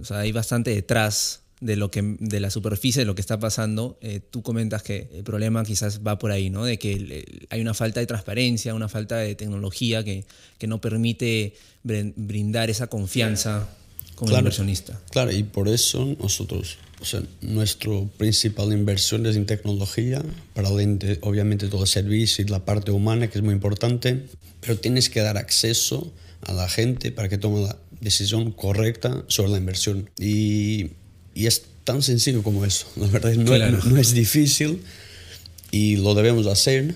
o 0.00 0.04
sea, 0.04 0.18
hay 0.18 0.32
bastante 0.32 0.74
detrás 0.74 1.42
de 1.60 1.76
lo 1.76 1.92
que 1.92 2.16
de 2.18 2.40
la 2.40 2.50
superficie 2.50 3.02
de 3.02 3.06
lo 3.06 3.14
que 3.14 3.20
está 3.20 3.38
pasando 3.38 3.98
eh, 4.00 4.18
tú 4.18 4.42
comentas 4.42 4.82
que 4.82 5.10
el 5.12 5.22
problema 5.24 5.62
quizás 5.62 6.00
va 6.00 6.18
por 6.18 6.30
ahí 6.30 6.48
no 6.48 6.64
de 6.64 6.78
que 6.78 7.44
hay 7.50 7.60
una 7.60 7.74
falta 7.74 8.00
de 8.00 8.06
transparencia 8.06 8.72
una 8.74 8.88
falta 8.88 9.18
de 9.18 9.34
tecnología 9.34 10.02
que, 10.02 10.24
que 10.56 10.66
no 10.66 10.80
permite 10.80 11.52
brindar 11.82 12.70
esa 12.70 12.86
confianza 12.86 13.68
con 14.14 14.30
el 14.30 14.38
inversionista. 14.38 14.98
Claro 15.10 15.32
y 15.32 15.42
por 15.42 15.68
eso 15.68 16.16
nosotros 16.18 16.78
o 17.00 17.04
sea, 17.04 17.22
nuestra 17.40 17.92
principal 18.16 18.72
inversión 18.72 19.26
es 19.26 19.36
en 19.36 19.46
tecnología, 19.46 20.22
para 20.54 20.68
obviamente 20.70 21.68
todo 21.68 21.82
el 21.82 21.88
servicio 21.88 22.44
y 22.44 22.48
la 22.48 22.64
parte 22.64 22.90
humana, 22.90 23.28
que 23.28 23.38
es 23.38 23.44
muy 23.44 23.54
importante, 23.54 24.24
pero 24.60 24.78
tienes 24.78 25.08
que 25.08 25.20
dar 25.20 25.36
acceso 25.36 26.12
a 26.42 26.52
la 26.52 26.68
gente 26.68 27.10
para 27.10 27.28
que 27.28 27.38
tome 27.38 27.62
la 27.62 27.76
decisión 28.00 28.52
correcta 28.52 29.24
sobre 29.28 29.50
la 29.52 29.58
inversión. 29.58 30.10
Y 30.18 30.90
y 31.34 31.46
es 31.46 31.62
tan 31.84 32.02
sencillo 32.02 32.42
como 32.42 32.64
eso. 32.64 32.86
La 32.96 33.06
verdad 33.06 33.32
no, 33.34 33.54
es, 33.54 33.84
no 33.84 33.98
es 33.98 34.14
difícil 34.14 34.82
y 35.70 35.96
lo 35.96 36.14
debemos 36.14 36.46
hacer 36.46 36.94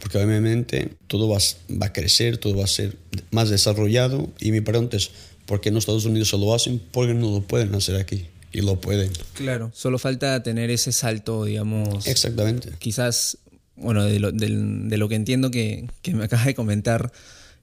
porque 0.00 0.16
obviamente 0.16 0.92
todo 1.08 1.28
va, 1.28 1.36
va, 1.70 1.86
a 1.86 1.92
crecer, 1.92 2.38
todo 2.38 2.56
va 2.56 2.64
a 2.64 2.68
ser 2.68 2.96
más 3.30 3.50
desarrollado 3.50 4.30
y 4.40 4.50
mi 4.50 4.62
pregunta 4.62 4.96
es, 4.96 5.10
¿por 5.44 5.60
qué 5.60 5.68
en 5.68 5.76
Estados 5.76 6.06
Unidos 6.06 6.30
se 6.30 6.38
lo 6.38 6.54
hacen? 6.54 6.80
Porque 6.90 7.12
no 7.12 7.30
lo 7.30 7.42
pueden 7.42 7.74
hacer 7.74 7.96
aquí 7.96 8.26
y 8.52 8.60
lo 8.60 8.80
pueden. 8.80 9.10
Claro, 9.34 9.70
solo 9.74 9.98
falta 9.98 10.42
tener 10.42 10.70
ese 10.70 10.92
salto, 10.92 11.44
digamos. 11.44 12.06
Exactamente. 12.06 12.70
Quizás, 12.78 13.38
bueno, 13.76 14.04
de 14.04 14.20
lo, 14.20 14.32
de, 14.32 14.48
de 14.48 14.96
lo 14.96 15.08
que 15.08 15.14
entiendo 15.14 15.50
que, 15.50 15.88
que 16.02 16.14
me 16.14 16.24
acaba 16.26 16.44
de 16.44 16.54
comentar, 16.54 17.12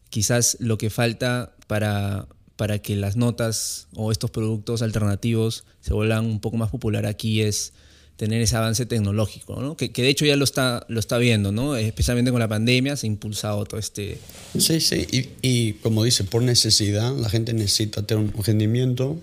quizás 0.10 0.58
lo 0.60 0.78
que 0.78 0.90
falta 0.90 1.56
para 1.68 2.28
para 2.60 2.80
que 2.80 2.98
las 2.98 3.16
notas 3.16 3.88
o 3.96 4.12
estos 4.12 4.32
productos 4.32 4.82
alternativos 4.82 5.64
se 5.80 5.94
vuelvan 5.94 6.26
un 6.26 6.42
poco 6.42 6.58
más 6.58 6.70
popular 6.70 7.06
aquí 7.06 7.40
es 7.40 7.72
tener 8.18 8.42
ese 8.42 8.58
avance 8.58 8.86
tecnológico, 8.86 9.62
¿no? 9.62 9.78
que, 9.78 9.88
de 9.88 10.10
hecho 10.10 10.26
ya 10.26 10.36
lo 10.36 10.44
está, 10.44 10.86
lo 10.90 11.00
está 11.00 11.18
viendo, 11.18 11.54
¿no? 11.54 11.78
especialmente 11.78 12.32
con 12.32 12.42
la 12.42 12.50
pandemia 12.50 12.98
se 12.98 13.08
ha 13.08 13.10
impulsado 13.10 13.64
todo 13.64 13.80
este... 13.80 14.18
Sí, 14.58 14.82
sí, 14.82 15.08
y, 15.10 15.30
y 15.42 15.74
como 15.76 16.04
dice, 16.04 16.26
por 16.26 16.44
necesidad, 16.44 17.16
la 17.16 17.30
gente 17.30 17.54
necesita 17.54 18.06
tener 18.06 18.26
un 18.26 18.44
rendimiento, 18.44 19.18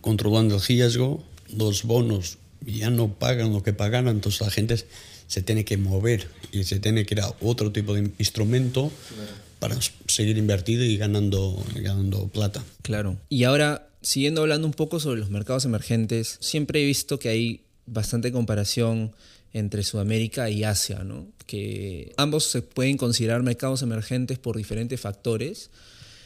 controlando 0.00 0.56
el 0.56 0.62
riesgo, 0.62 1.22
los 1.56 1.84
bonos 1.84 2.38
ya 2.66 2.90
no 2.90 3.12
pagan 3.12 3.52
lo 3.52 3.62
que 3.62 3.72
pagaban, 3.72 4.16
entonces 4.16 4.40
la 4.40 4.50
gente 4.50 4.76
se 5.26 5.42
tiene 5.42 5.64
que 5.64 5.76
mover 5.76 6.28
y 6.52 6.64
se 6.64 6.78
tiene 6.78 7.04
que 7.04 7.14
ir 7.14 7.20
a 7.20 7.34
otro 7.40 7.72
tipo 7.72 7.94
de 7.94 8.10
instrumento 8.18 8.92
para 9.58 9.76
seguir 10.06 10.38
invertido 10.38 10.84
y 10.84 10.96
ganando, 10.96 11.64
ganando 11.74 12.28
plata. 12.28 12.62
Claro. 12.82 13.16
Y 13.28 13.44
ahora, 13.44 13.88
siguiendo 14.02 14.42
hablando 14.42 14.66
un 14.66 14.74
poco 14.74 15.00
sobre 15.00 15.20
los 15.20 15.30
mercados 15.30 15.64
emergentes, 15.64 16.38
siempre 16.40 16.82
he 16.82 16.84
visto 16.84 17.18
que 17.18 17.28
hay 17.28 17.62
bastante 17.86 18.32
comparación 18.32 19.12
entre 19.52 19.82
Sudamérica 19.82 20.50
y 20.50 20.64
Asia, 20.64 21.04
¿no? 21.04 21.26
que 21.46 22.14
ambos 22.16 22.44
se 22.44 22.62
pueden 22.62 22.96
considerar 22.96 23.42
mercados 23.42 23.82
emergentes 23.82 24.38
por 24.38 24.56
diferentes 24.56 25.00
factores 25.00 25.70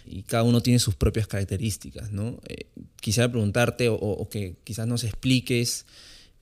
y 0.06 0.22
cada 0.22 0.42
uno 0.42 0.62
tiene 0.62 0.78
sus 0.78 0.94
propias 0.94 1.26
características. 1.26 2.12
¿no? 2.12 2.38
Eh, 2.48 2.66
quisiera 3.00 3.30
preguntarte 3.30 3.88
o, 3.90 4.28
que 4.30 4.56
quizás 4.64 4.86
nos 4.86 5.04
expliques 5.04 5.86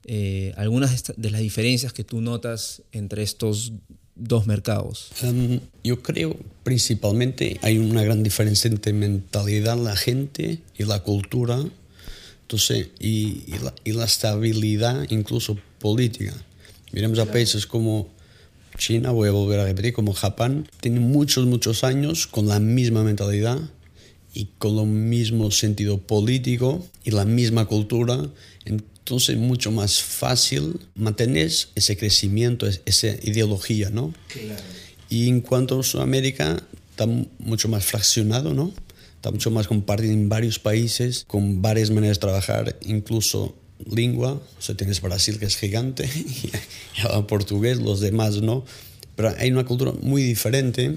eh, 0.05 0.53
algunas 0.57 1.03
de 1.17 1.31
las 1.31 1.41
diferencias 1.41 1.93
que 1.93 2.03
tú 2.03 2.21
notas 2.21 2.83
entre 2.91 3.23
estos 3.23 3.73
dos 4.15 4.47
mercados? 4.47 5.09
Em, 5.21 5.59
yo 5.83 6.01
creo 6.01 6.37
principalmente 6.63 7.59
hay 7.61 7.77
una 7.77 8.03
gran 8.03 8.23
diferencia 8.23 8.69
entre 8.69 8.93
mentalidad 8.93 9.77
la 9.77 9.95
gente 9.95 10.59
y 10.77 10.83
la 10.83 11.03
cultura 11.03 11.63
entonces, 12.45 12.89
y, 12.99 13.43
y, 13.83 13.91
la, 13.93 14.05
estabilidad 14.05 15.07
incluso 15.09 15.57
política. 15.79 16.33
Miremos 16.91 17.17
a 17.17 17.25
países 17.25 17.65
como 17.65 18.07
China, 18.77 19.11
voy 19.11 19.29
a 19.29 19.31
volver 19.31 19.59
a 19.59 19.65
repetir, 19.65 19.93
como 19.93 20.13
Japón, 20.13 20.67
tienen 20.81 21.03
muchos, 21.03 21.45
muchos 21.45 21.83
años 21.83 22.27
con 22.27 22.47
la 22.47 22.59
misma 22.59 23.03
mentalidad 23.03 23.59
y 24.33 24.49
con 24.57 24.75
lo 24.75 24.85
mismo 24.85 25.49
sentido 25.51 25.97
político 25.99 26.85
y 27.03 27.11
la 27.11 27.25
misma 27.25 27.65
cultura. 27.65 28.29
Entonces, 28.65 29.37
mucho 29.37 29.71
más 29.71 30.01
fácil 30.01 30.79
mantener 30.95 31.51
ese 31.75 31.97
crecimiento, 31.97 32.67
esa 32.85 33.07
ideología, 33.23 33.89
¿no? 33.89 34.13
Y 35.09 35.29
en 35.29 35.41
cuanto 35.41 35.79
a 35.79 35.83
Sudamérica, 35.83 36.61
está 36.91 37.05
mucho 37.39 37.69
más 37.69 37.85
fraccionado, 37.85 38.53
¿no? 38.53 38.73
Está 39.15 39.31
mucho 39.31 39.51
más 39.51 39.67
compartido 39.67 40.13
en 40.13 40.29
varios 40.29 40.59
países, 40.59 41.25
con 41.27 41.61
varias 41.61 41.89
maneras 41.89 42.17
de 42.17 42.21
trabajar, 42.21 42.77
incluso 42.85 43.55
lengua. 43.83 44.41
O 44.57 44.61
sea, 44.61 44.75
tienes 44.75 45.01
Brasil, 45.01 45.39
que 45.39 45.45
es 45.45 45.57
gigante, 45.57 46.09
y 46.15 47.01
habla 47.01 47.27
portugués, 47.27 47.79
los 47.79 47.99
demás 47.99 48.41
no. 48.41 48.65
Pero 49.15 49.33
hay 49.37 49.51
una 49.51 49.65
cultura 49.65 49.93
muy 50.01 50.23
diferente 50.23 50.95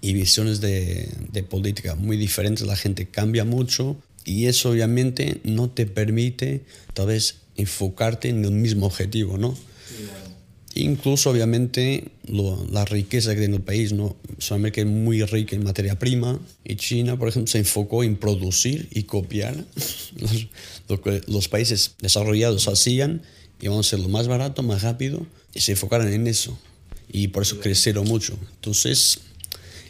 y 0.00 0.12
visiones 0.12 0.60
de, 0.60 1.08
de 1.32 1.42
política 1.42 1.94
muy 1.94 2.16
diferentes. 2.16 2.66
La 2.66 2.76
gente 2.76 3.06
cambia 3.06 3.44
mucho 3.44 3.96
y 4.24 4.46
eso 4.46 4.70
obviamente 4.70 5.40
no 5.44 5.70
te 5.70 5.86
permite 5.86 6.62
tal 6.92 7.06
vez 7.06 7.36
enfocarte 7.56 8.28
en 8.28 8.44
el 8.44 8.52
mismo 8.52 8.86
objetivo, 8.86 9.38
¿no? 9.38 9.56
Incluso 10.76 11.30
obviamente 11.30 12.10
la 12.26 12.84
riqueza 12.84 13.32
que 13.34 13.40
tiene 13.40 13.56
el 13.56 13.62
país, 13.62 13.92
¿no? 13.92 14.16
Sudamérica 14.38 14.80
es 14.80 14.86
muy 14.88 15.22
rica 15.22 15.54
en 15.54 15.62
materia 15.62 15.98
prima 15.98 16.40
y 16.64 16.74
China, 16.76 17.16
por 17.16 17.28
ejemplo, 17.28 17.50
se 17.50 17.58
enfocó 17.58 18.02
en 18.02 18.16
producir 18.16 18.88
y 18.90 19.04
copiar 19.04 19.54
los, 20.16 20.48
lo 20.88 21.00
que 21.00 21.20
los 21.28 21.48
países 21.48 21.94
desarrollados 22.00 22.66
hacían 22.66 23.22
y 23.60 23.68
vamos 23.68 23.86
a 23.86 23.90
ser 23.90 24.00
lo 24.00 24.08
más 24.08 24.26
barato, 24.26 24.64
más 24.64 24.82
rápido 24.82 25.24
y 25.54 25.60
se 25.60 25.72
enfocaron 25.72 26.12
en 26.12 26.26
eso 26.26 26.58
y 27.08 27.28
por 27.28 27.44
eso 27.44 27.60
crecieron 27.60 28.06
mucho. 28.06 28.36
Entonces, 28.56 29.20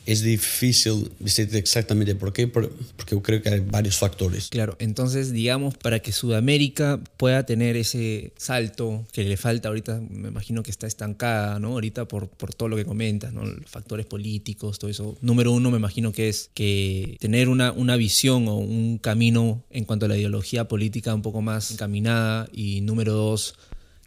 es 0.07 0.23
difícil 0.23 1.11
decirte 1.19 1.59
exactamente 1.59 2.15
por 2.15 2.33
qué, 2.33 2.47
porque 2.47 2.71
yo 3.11 3.23
creo 3.23 3.43
que 3.43 3.49
hay 3.49 3.61
varios 3.61 3.97
factores. 3.97 4.49
Claro, 4.49 4.77
entonces 4.79 5.33
digamos, 5.33 5.77
para 5.77 6.01
que 6.01 6.13
Sudamérica 6.13 7.01
pueda 7.17 7.47
tener 7.47 7.77
ese 7.77 8.33
salto 8.37 9.07
que 9.13 9.25
le 9.25 9.37
falta 9.37 9.69
ahorita, 9.69 10.01
me 10.11 10.29
imagino 10.29 10.63
que 10.63 10.71
está 10.71 10.87
estancada, 10.87 11.59
¿no? 11.59 11.69
Ahorita 11.69 12.07
por, 12.07 12.29
por 12.29 12.55
todo 12.55 12.69
lo 12.69 12.77
que 12.77 12.85
comentas, 12.85 13.33
¿no? 13.33 13.45
Los 13.45 13.67
factores 13.67 14.07
políticos, 14.07 14.79
todo 14.79 14.91
eso. 14.91 15.17
Número 15.21 15.53
uno, 15.53 15.71
me 15.71 15.79
imagino 15.79 16.13
que 16.13 16.29
es 16.29 16.51
que 16.55 17.17
tener 17.21 17.49
una, 17.49 17.73
una 17.73 17.97
visión 17.97 18.49
o 18.49 18.57
un 18.57 18.99
camino 18.99 19.65
en 19.71 19.85
cuanto 19.85 20.07
a 20.07 20.09
la 20.09 20.17
ideología 20.17 20.69
política 20.69 21.15
un 21.15 21.23
poco 21.23 21.43
más 21.43 21.71
encaminada 21.71 22.49
y 22.53 22.81
número 22.83 23.13
dos, 23.13 23.55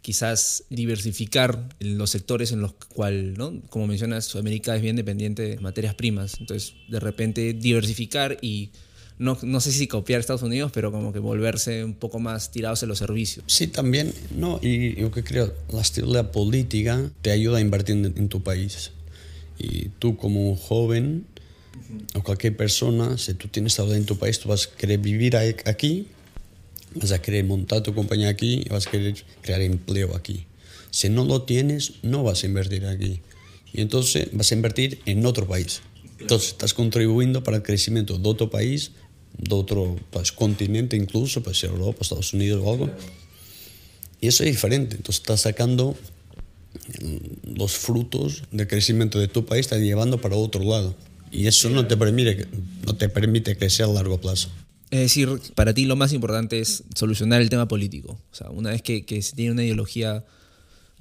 quizás 0.08 0.64
diversificar 0.70 1.68
los 1.80 2.08
sectores 2.08 2.50
en 2.52 2.62
los 2.62 2.72
cuales, 2.72 3.36
¿no? 3.36 3.60
como 3.68 3.86
mencionas, 3.86 4.24
Sudamérica 4.24 4.74
es 4.74 4.80
bien 4.80 4.96
dependiente 4.96 5.42
de 5.42 5.58
materias 5.58 5.94
primas, 5.96 6.40
entonces 6.40 6.72
de 6.88 6.98
repente 6.98 7.52
diversificar 7.52 8.38
y 8.40 8.70
no, 9.18 9.36
no, 9.42 9.60
sé 9.60 9.70
si 9.70 9.86
copiar 9.86 10.20
Estados 10.20 10.40
Unidos, 10.40 10.72
pero 10.72 10.90
como 10.92 11.12
que 11.12 11.18
volverse 11.18 11.84
un 11.84 11.92
poco 11.92 12.20
más 12.20 12.50
tirados 12.50 12.82
en 12.82 12.88
los 12.88 12.96
servicios. 12.96 13.44
Sí, 13.48 13.66
también, 13.66 14.14
no, 14.34 14.58
y 14.62 14.94
yo 14.94 15.10
que 15.10 15.22
creo, 15.22 15.52
la 15.70 15.82
estabilidad 15.82 16.30
política 16.30 17.10
te 17.20 17.30
ayuda 17.30 17.58
a 17.58 17.60
invertir 17.60 17.96
en, 17.96 18.28
tu 18.30 18.42
país. 18.42 18.92
Y 19.58 19.90
tú 19.98 20.16
como 20.16 20.56
joven 20.56 21.26
o 22.14 22.22
cualquier 22.22 22.56
persona, 22.56 23.18
si 23.18 23.34
tú 23.34 23.48
tienes 23.48 23.74
estabilidad 23.74 23.98
en 23.98 24.06
tu 24.06 24.16
país, 24.16 24.38
tú 24.38 24.48
vas 24.48 24.70
a 24.72 24.76
querer 24.78 25.00
vivir 25.00 25.36
aquí 25.36 26.06
vas 26.94 27.12
a 27.12 27.20
querer 27.20 27.44
montar 27.44 27.82
tu 27.82 27.94
compañía 27.94 28.28
aquí 28.28 28.62
y 28.64 28.68
vas 28.68 28.86
a 28.86 28.90
querer 28.90 29.14
crear 29.42 29.60
empleo 29.60 30.16
aquí. 30.16 30.46
Si 30.90 31.08
no 31.08 31.24
lo 31.24 31.42
tienes, 31.42 31.94
no 32.02 32.22
vas 32.22 32.42
a 32.42 32.46
invertir 32.46 32.86
aquí. 32.86 33.20
y 33.72 33.82
entonces 33.82 34.28
vas 34.32 34.50
a 34.50 34.54
invertir 34.54 35.00
en 35.04 35.26
otro 35.26 35.46
país. 35.46 35.82
Entonces 36.20 36.50
estás 36.50 36.74
contribuyendo 36.74 37.42
para 37.44 37.58
el 37.58 37.62
crecimiento 37.62 38.18
de 38.18 38.28
otro 38.28 38.50
país, 38.50 38.92
de 39.36 39.54
otro 39.54 39.96
pues, 40.10 40.32
continente 40.32 40.96
incluso, 40.96 41.42
pues 41.42 41.62
Europa, 41.62 41.98
Estados 42.00 42.32
Unidos 42.32 42.62
o 42.64 42.72
algo. 42.72 42.90
Y 44.20 44.28
eso 44.28 44.42
es 44.42 44.50
diferente. 44.50 44.96
Entonces 44.96 45.20
estás 45.20 45.42
sacando 45.42 45.96
mm, 47.00 47.56
los 47.56 47.72
frutos 47.76 48.42
del 48.50 48.66
crecimiento 48.66 49.18
de 49.20 49.28
tu 49.28 49.44
país, 49.44 49.66
estás 49.66 49.80
llevando 49.80 50.20
para 50.20 50.36
otro 50.36 50.64
lado. 50.64 50.94
Y 51.30 51.46
eso 51.46 51.68
no 51.70 51.86
te 51.86 51.96
permite, 51.96 52.48
no 52.84 52.96
te 52.96 53.08
permite 53.08 53.56
crecer 53.56 53.86
a 53.86 53.88
largo 53.88 54.20
plazo. 54.20 54.50
Es 54.90 55.00
decir, 55.00 55.28
para 55.54 55.74
ti 55.74 55.84
lo 55.84 55.96
más 55.96 56.12
importante 56.12 56.60
es 56.60 56.84
solucionar 56.94 57.42
el 57.42 57.50
tema 57.50 57.68
político. 57.68 58.18
O 58.32 58.34
sea, 58.34 58.48
una 58.50 58.70
vez 58.70 58.82
que, 58.82 59.04
que 59.04 59.20
se 59.20 59.36
tiene 59.36 59.52
una 59.52 59.64
ideología 59.64 60.24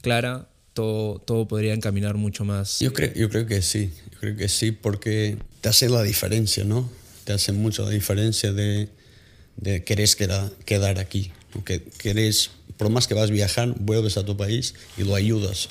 clara, 0.02 0.50
todo, 0.74 1.20
todo 1.20 1.48
podría 1.48 1.74
encaminar 1.74 2.16
mucho 2.16 2.44
más. 2.44 2.80
Yo 2.80 2.94
creo, 2.94 3.14
yo 3.14 3.30
creo 3.30 3.46
que 3.46 3.62
sí, 3.62 3.92
yo 4.12 4.20
creo 4.20 4.36
que 4.36 4.50
sí, 4.50 4.72
porque 4.72 5.38
te 5.62 5.70
hace 5.70 5.90
la 5.90 6.04
diferencia, 6.04 6.64
¿no? 6.66 6.90
Te 7.24 7.34
hace 7.34 7.52
mucho 7.52 7.84
la 7.84 7.90
diferencia 7.90 8.52
de, 8.52 8.90
de 9.56 9.84
querer 9.84 10.10
quedar, 10.16 10.52
quedar 10.66 11.00
aquí. 11.00 11.32
Que 11.66 11.82
querés, 11.98 12.52
por 12.78 12.90
más 12.90 13.08
que 13.08 13.14
vas 13.14 13.30
a 13.30 13.34
viajar, 13.34 13.74
vuelves 13.80 14.18
a 14.18 14.26
tu 14.26 14.38
país 14.38 14.76
y 14.98 15.04
lo 15.04 15.16
ayudas. 15.16 15.70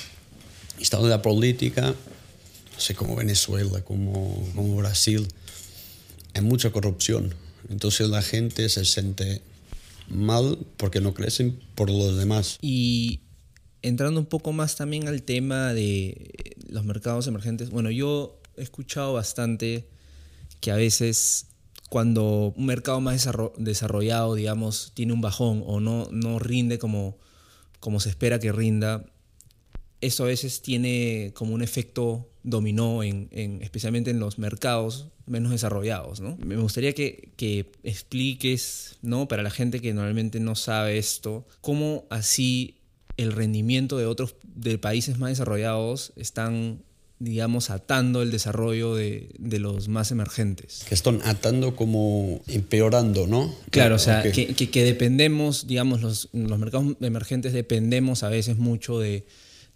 Estando 0.80 1.06
en 1.06 1.10
la 1.10 1.22
política, 1.22 1.82
no 1.92 2.80
sé, 2.80 2.94
como 2.94 3.14
Venezuela, 3.14 3.82
como, 3.82 4.50
como 4.54 4.76
Brasil, 4.76 5.28
hay 6.34 6.42
mucha 6.42 6.70
corrupción. 6.70 7.34
Entonces 7.68 8.08
la 8.08 8.22
gente 8.22 8.68
se 8.68 8.84
siente 8.84 9.42
mal 10.08 10.58
porque 10.76 11.00
no 11.00 11.14
crecen 11.14 11.58
por 11.74 11.90
los 11.90 12.16
demás. 12.16 12.58
Y 12.60 13.20
entrando 13.82 14.20
un 14.20 14.26
poco 14.26 14.52
más 14.52 14.76
también 14.76 15.08
al 15.08 15.22
tema 15.22 15.72
de 15.72 16.54
los 16.68 16.84
mercados 16.84 17.26
emergentes, 17.26 17.70
bueno, 17.70 17.90
yo 17.90 18.40
he 18.56 18.62
escuchado 18.62 19.12
bastante 19.12 19.88
que 20.60 20.70
a 20.70 20.76
veces 20.76 21.46
cuando 21.88 22.52
un 22.56 22.66
mercado 22.66 23.00
más 23.00 23.28
desarrollado, 23.58 24.34
digamos, 24.34 24.92
tiene 24.94 25.12
un 25.12 25.20
bajón 25.20 25.62
o 25.66 25.80
no, 25.80 26.08
no 26.10 26.38
rinde 26.38 26.78
como, 26.78 27.16
como 27.80 28.00
se 28.00 28.08
espera 28.08 28.40
que 28.40 28.52
rinda, 28.52 29.04
eso 30.00 30.24
a 30.24 30.26
veces 30.26 30.62
tiene 30.62 31.32
como 31.34 31.54
un 31.54 31.62
efecto 31.62 32.28
dominó, 32.46 33.02
en, 33.02 33.28
especialmente 33.60 34.10
en 34.10 34.20
los 34.20 34.38
mercados 34.38 35.08
menos 35.26 35.50
desarrollados. 35.50 36.20
¿no? 36.20 36.38
Me 36.38 36.56
gustaría 36.56 36.94
que, 36.94 37.32
que, 37.36 37.72
expliques, 37.82 38.96
¿no? 39.02 39.28
para 39.28 39.42
la 39.42 39.50
gente 39.50 39.80
que 39.80 39.92
normalmente 39.92 40.40
no 40.40 40.54
sabe 40.54 40.96
esto, 40.96 41.46
cómo 41.60 42.04
así 42.08 42.76
el 43.16 43.32
rendimiento 43.32 43.98
de 43.98 44.06
otros 44.06 44.36
de 44.44 44.78
países 44.78 45.18
más 45.18 45.30
desarrollados 45.30 46.12
están 46.16 46.84
digamos, 47.18 47.70
atando 47.70 48.20
el 48.20 48.30
desarrollo 48.30 48.94
de, 48.94 49.30
de, 49.38 49.58
los 49.58 49.88
más 49.88 50.10
emergentes. 50.10 50.84
Que 50.86 50.94
están 50.94 51.22
atando 51.24 51.74
como 51.74 52.42
empeorando, 52.46 53.26
¿no? 53.26 53.54
Claro, 53.70 53.94
o 53.94 53.98
sea, 53.98 54.22
que, 54.22 54.54
que, 54.54 54.70
que, 54.70 54.84
dependemos, 54.84 55.66
digamos, 55.66 56.02
los, 56.02 56.28
los 56.34 56.58
mercados 56.58 56.94
emergentes 57.00 57.54
dependemos 57.54 58.22
a 58.22 58.28
veces 58.28 58.58
mucho 58.58 58.98
de, 58.98 59.24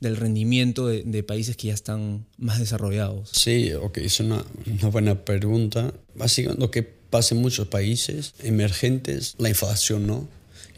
del 0.00 0.16
rendimiento 0.16 0.86
de, 0.86 1.02
de, 1.04 1.22
países 1.22 1.56
que 1.56 1.68
ya 1.68 1.74
están 1.74 2.26
más 2.38 2.58
desarrollados. 2.58 3.30
Sí, 3.32 3.72
ok, 3.72 3.98
es 3.98 4.20
una, 4.20 4.44
una 4.66 4.88
buena 4.88 5.24
pregunta. 5.24 5.92
Básicamente 6.14 6.60
lo 6.60 6.70
que 6.70 6.82
pasa 6.82 7.34
en 7.34 7.42
muchos 7.42 7.68
países 7.68 8.34
emergentes, 8.42 9.34
la 9.38 9.48
inflación, 9.48 10.06
¿no? 10.06 10.28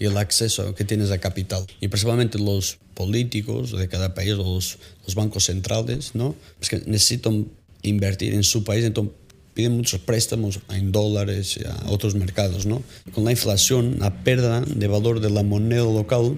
y 0.02 0.06
el 0.06 0.16
acceso 0.16 0.74
que 0.74 0.84
tienes 0.84 1.12
a 1.12 1.18
capital. 1.18 1.64
Y 1.80 1.86
principalmente 1.86 2.38
los 2.38 2.78
políticos 2.94 3.70
de 3.70 3.88
cada 3.88 4.14
país, 4.14 4.30
los, 4.30 4.78
los 5.06 5.14
bancos 5.14 5.44
centrales, 5.44 6.14
¿no? 6.14 6.34
Es 6.60 6.68
que 6.68 6.78
necesitan 6.86 7.46
invertir 7.82 8.34
en 8.34 8.42
su 8.42 8.64
país, 8.64 8.84
entonces 8.84 9.14
piden 9.54 9.76
muchos 9.76 10.00
préstamos 10.00 10.60
en 10.70 10.92
dólares 10.92 11.56
y 11.56 11.66
a 11.66 11.90
otros 11.90 12.16
mercados, 12.16 12.66
¿no? 12.66 12.82
Con 13.12 13.24
la 13.24 13.30
inflación, 13.30 13.98
la 14.00 14.24
pérdida 14.24 14.62
de 14.62 14.88
valor 14.88 15.20
de 15.20 15.30
la 15.30 15.42
moneda 15.44 15.84
local 15.84 16.36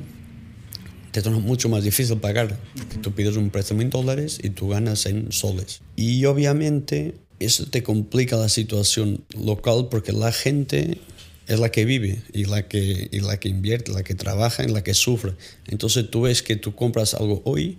te 1.14 1.22
torna 1.22 1.38
mucho 1.38 1.68
más 1.68 1.84
difícil 1.84 2.18
pagar. 2.18 2.58
Porque 2.76 2.98
tú 2.98 3.12
pides 3.12 3.36
un 3.36 3.50
préstamo 3.50 3.82
en 3.82 3.90
dólares 3.90 4.40
y 4.42 4.50
tú 4.50 4.66
ganas 4.66 5.06
en 5.06 5.30
soles. 5.30 5.80
Y 5.94 6.24
obviamente 6.24 7.14
eso 7.38 7.66
te 7.66 7.84
complica 7.84 8.36
la 8.36 8.48
situación 8.48 9.22
local 9.38 9.86
porque 9.92 10.10
la 10.10 10.32
gente 10.32 10.98
es 11.46 11.60
la 11.60 11.70
que 11.70 11.84
vive 11.84 12.20
y 12.32 12.46
la 12.46 12.66
que, 12.66 13.08
y 13.12 13.20
la 13.20 13.38
que 13.38 13.48
invierte, 13.48 13.92
la 13.92 14.02
que 14.02 14.16
trabaja 14.16 14.64
y 14.64 14.66
la 14.66 14.82
que 14.82 14.92
sufre. 14.92 15.34
Entonces 15.68 16.10
tú 16.10 16.22
ves 16.22 16.42
que 16.42 16.56
tú 16.56 16.74
compras 16.74 17.14
algo 17.14 17.42
hoy 17.44 17.78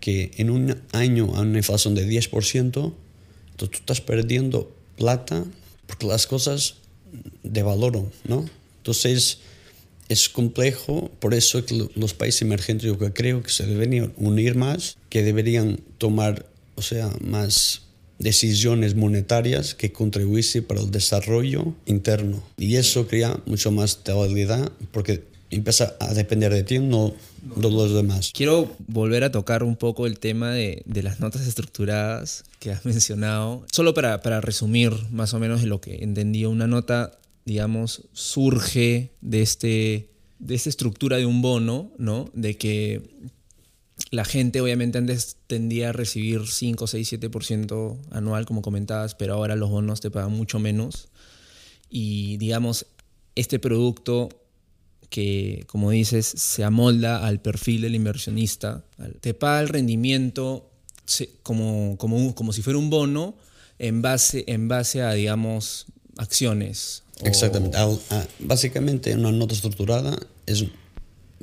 que 0.00 0.32
en 0.38 0.50
un 0.50 0.82
año 0.90 1.36
a 1.36 1.42
una 1.42 1.58
inflación 1.58 1.94
de 1.94 2.08
10%, 2.08 2.64
entonces 2.64 2.94
tú 3.56 3.66
estás 3.70 4.00
perdiendo 4.00 4.74
plata 4.96 5.44
porque 5.86 6.08
las 6.08 6.26
cosas 6.26 6.74
devaloran, 7.44 8.10
¿no? 8.24 8.44
Entonces 8.78 9.38
es 10.12 10.28
complejo, 10.28 11.10
por 11.18 11.34
eso 11.34 11.62
los 11.94 12.14
países 12.14 12.42
emergentes 12.42 12.86
yo 12.86 12.98
creo 13.12 13.42
que 13.42 13.50
se 13.50 13.66
deberían 13.66 14.12
unir 14.16 14.54
más, 14.54 14.96
que 15.08 15.22
deberían 15.22 15.80
tomar, 15.98 16.46
o 16.76 16.82
sea, 16.82 17.10
más 17.20 17.82
decisiones 18.18 18.94
monetarias 18.94 19.74
que 19.74 19.92
contribuyesen 19.92 20.64
para 20.64 20.80
el 20.80 20.90
desarrollo 20.90 21.74
interno. 21.86 22.42
Y 22.56 22.76
eso 22.76 23.08
crea 23.08 23.40
mucho 23.46 23.72
más 23.72 23.96
estabilidad 23.96 24.70
porque 24.92 25.24
empieza 25.50 25.96
a 26.00 26.14
depender 26.14 26.52
de 26.52 26.62
ti, 26.62 26.78
no 26.78 27.12
de 27.42 27.70
los 27.70 27.92
demás. 27.92 28.30
Quiero 28.32 28.74
volver 28.86 29.24
a 29.24 29.32
tocar 29.32 29.62
un 29.62 29.76
poco 29.76 30.06
el 30.06 30.18
tema 30.18 30.52
de, 30.52 30.82
de 30.86 31.02
las 31.02 31.20
notas 31.20 31.46
estructuradas 31.46 32.44
que 32.58 32.70
has 32.70 32.84
mencionado. 32.84 33.64
Solo 33.70 33.92
para, 33.94 34.22
para 34.22 34.40
resumir 34.40 34.92
más 35.10 35.34
o 35.34 35.38
menos 35.38 35.60
de 35.60 35.66
lo 35.66 35.80
que 35.80 35.96
entendí, 36.02 36.44
una 36.44 36.66
nota, 36.66 37.18
digamos, 37.44 38.08
surge 38.12 39.12
de, 39.20 39.42
este, 39.42 40.10
de 40.38 40.54
esta 40.54 40.68
estructura 40.68 41.16
de 41.16 41.26
un 41.26 41.42
bono, 41.42 41.92
¿no? 41.98 42.30
De 42.34 42.56
que 42.56 43.02
la 44.10 44.24
gente 44.24 44.60
obviamente 44.60 44.98
antes 44.98 45.36
tendía 45.46 45.90
a 45.90 45.92
recibir 45.92 46.46
5, 46.46 46.86
6, 46.86 47.12
7% 47.12 47.98
anual, 48.10 48.46
como 48.46 48.62
comentabas, 48.62 49.14
pero 49.14 49.34
ahora 49.34 49.56
los 49.56 49.70
bonos 49.70 50.00
te 50.00 50.10
pagan 50.10 50.32
mucho 50.32 50.58
menos. 50.58 51.08
Y 51.88 52.36
digamos, 52.38 52.86
este 53.34 53.58
producto 53.58 54.28
que, 55.08 55.64
como 55.66 55.90
dices, 55.90 56.26
se 56.26 56.64
amolda 56.64 57.26
al 57.26 57.40
perfil 57.40 57.82
del 57.82 57.94
inversionista, 57.94 58.84
te 59.20 59.34
paga 59.34 59.60
el 59.60 59.68
rendimiento 59.68 60.70
como, 61.42 61.96
como, 61.98 62.34
como 62.34 62.52
si 62.52 62.62
fuera 62.62 62.78
un 62.78 62.88
bono 62.90 63.36
en 63.78 64.00
base, 64.00 64.44
en 64.46 64.68
base 64.68 65.02
a, 65.02 65.12
digamos, 65.12 65.86
acciones. 66.16 67.02
Exactamente. 67.24 67.78
Básicamente, 68.40 69.14
una 69.14 69.32
nota 69.32 69.54
estructurada 69.54 70.18
es 70.46 70.64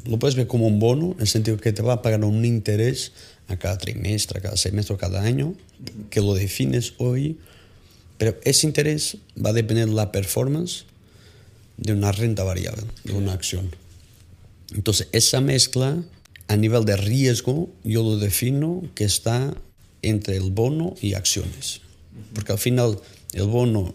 lo 0.05 0.19
puedes 0.19 0.35
ver 0.35 0.47
como 0.47 0.67
un 0.67 0.79
bono, 0.79 1.13
en 1.13 1.21
el 1.21 1.27
sentido 1.27 1.57
que 1.57 1.73
te 1.73 1.81
va 1.81 1.93
a 1.93 2.01
pagar 2.01 2.23
un 2.23 2.45
interés 2.45 3.11
a 3.47 3.57
cada 3.57 3.77
trimestre, 3.77 4.39
a 4.39 4.41
cada 4.41 4.57
semestre, 4.57 4.95
a 4.95 4.97
cada 4.97 5.23
año, 5.23 5.55
que 6.09 6.21
lo 6.21 6.33
defines 6.33 6.93
hoy, 6.97 7.37
pero 8.17 8.37
ese 8.43 8.67
interés 8.67 9.17
va 9.43 9.49
a 9.49 9.53
depender 9.53 9.87
de 9.87 9.93
la 9.93 10.11
performance 10.11 10.85
de 11.77 11.93
una 11.93 12.11
renta 12.11 12.43
variable, 12.43 12.83
de 13.03 13.13
una 13.13 13.33
acción. 13.33 13.69
Entonces, 14.73 15.07
esa 15.11 15.41
mezcla 15.41 16.03
a 16.47 16.55
nivel 16.55 16.85
de 16.85 16.97
riesgo, 16.97 17.69
yo 17.83 18.03
lo 18.03 18.17
defino 18.17 18.83
que 18.95 19.03
está 19.03 19.55
entre 20.01 20.37
el 20.37 20.51
bono 20.51 20.95
y 21.01 21.13
acciones. 21.13 21.81
Porque 22.33 22.51
al 22.51 22.59
final, 22.59 22.99
el 23.33 23.47
bono, 23.47 23.93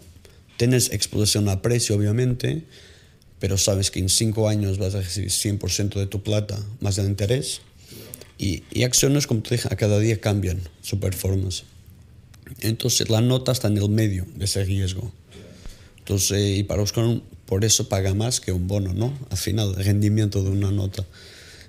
tienes 0.57 0.91
exposición 0.91 1.49
a 1.49 1.61
precio, 1.61 1.95
obviamente, 1.95 2.63
pero 3.39 3.57
sabes 3.57 3.91
que 3.91 3.99
en 3.99 4.09
cinco 4.09 4.47
años 4.47 4.77
vas 4.77 4.95
a 4.95 5.01
recibir 5.01 5.29
100% 5.29 5.99
de 5.99 6.07
tu 6.07 6.23
plata 6.23 6.57
más 6.79 6.97
el 6.97 7.07
interés. 7.07 7.61
Y, 8.37 8.63
y, 8.71 8.83
acciones, 8.83 9.27
como 9.27 9.41
te 9.41 9.55
dije, 9.55 9.67
a 9.71 9.75
cada 9.75 9.99
día 9.99 10.19
cambian 10.19 10.59
su 10.81 10.99
performance. 10.99 11.63
Entonces 12.61 13.09
la 13.09 13.21
nota 13.21 13.51
está 13.51 13.67
en 13.67 13.77
el 13.77 13.89
medio 13.89 14.25
de 14.35 14.45
ese 14.45 14.63
riesgo. 14.63 15.11
Entonces, 15.99 16.59
y 16.59 16.63
para 16.63 16.81
buscar 16.81 17.05
por 17.45 17.63
eso 17.65 17.87
paga 17.89 18.13
más 18.13 18.39
que 18.41 18.51
un 18.51 18.67
bono, 18.67 18.93
¿no? 18.93 19.17
Al 19.29 19.37
final, 19.37 19.73
el 19.77 19.85
rendimiento 19.85 20.43
de 20.43 20.49
una 20.49 20.71
nota. 20.71 21.05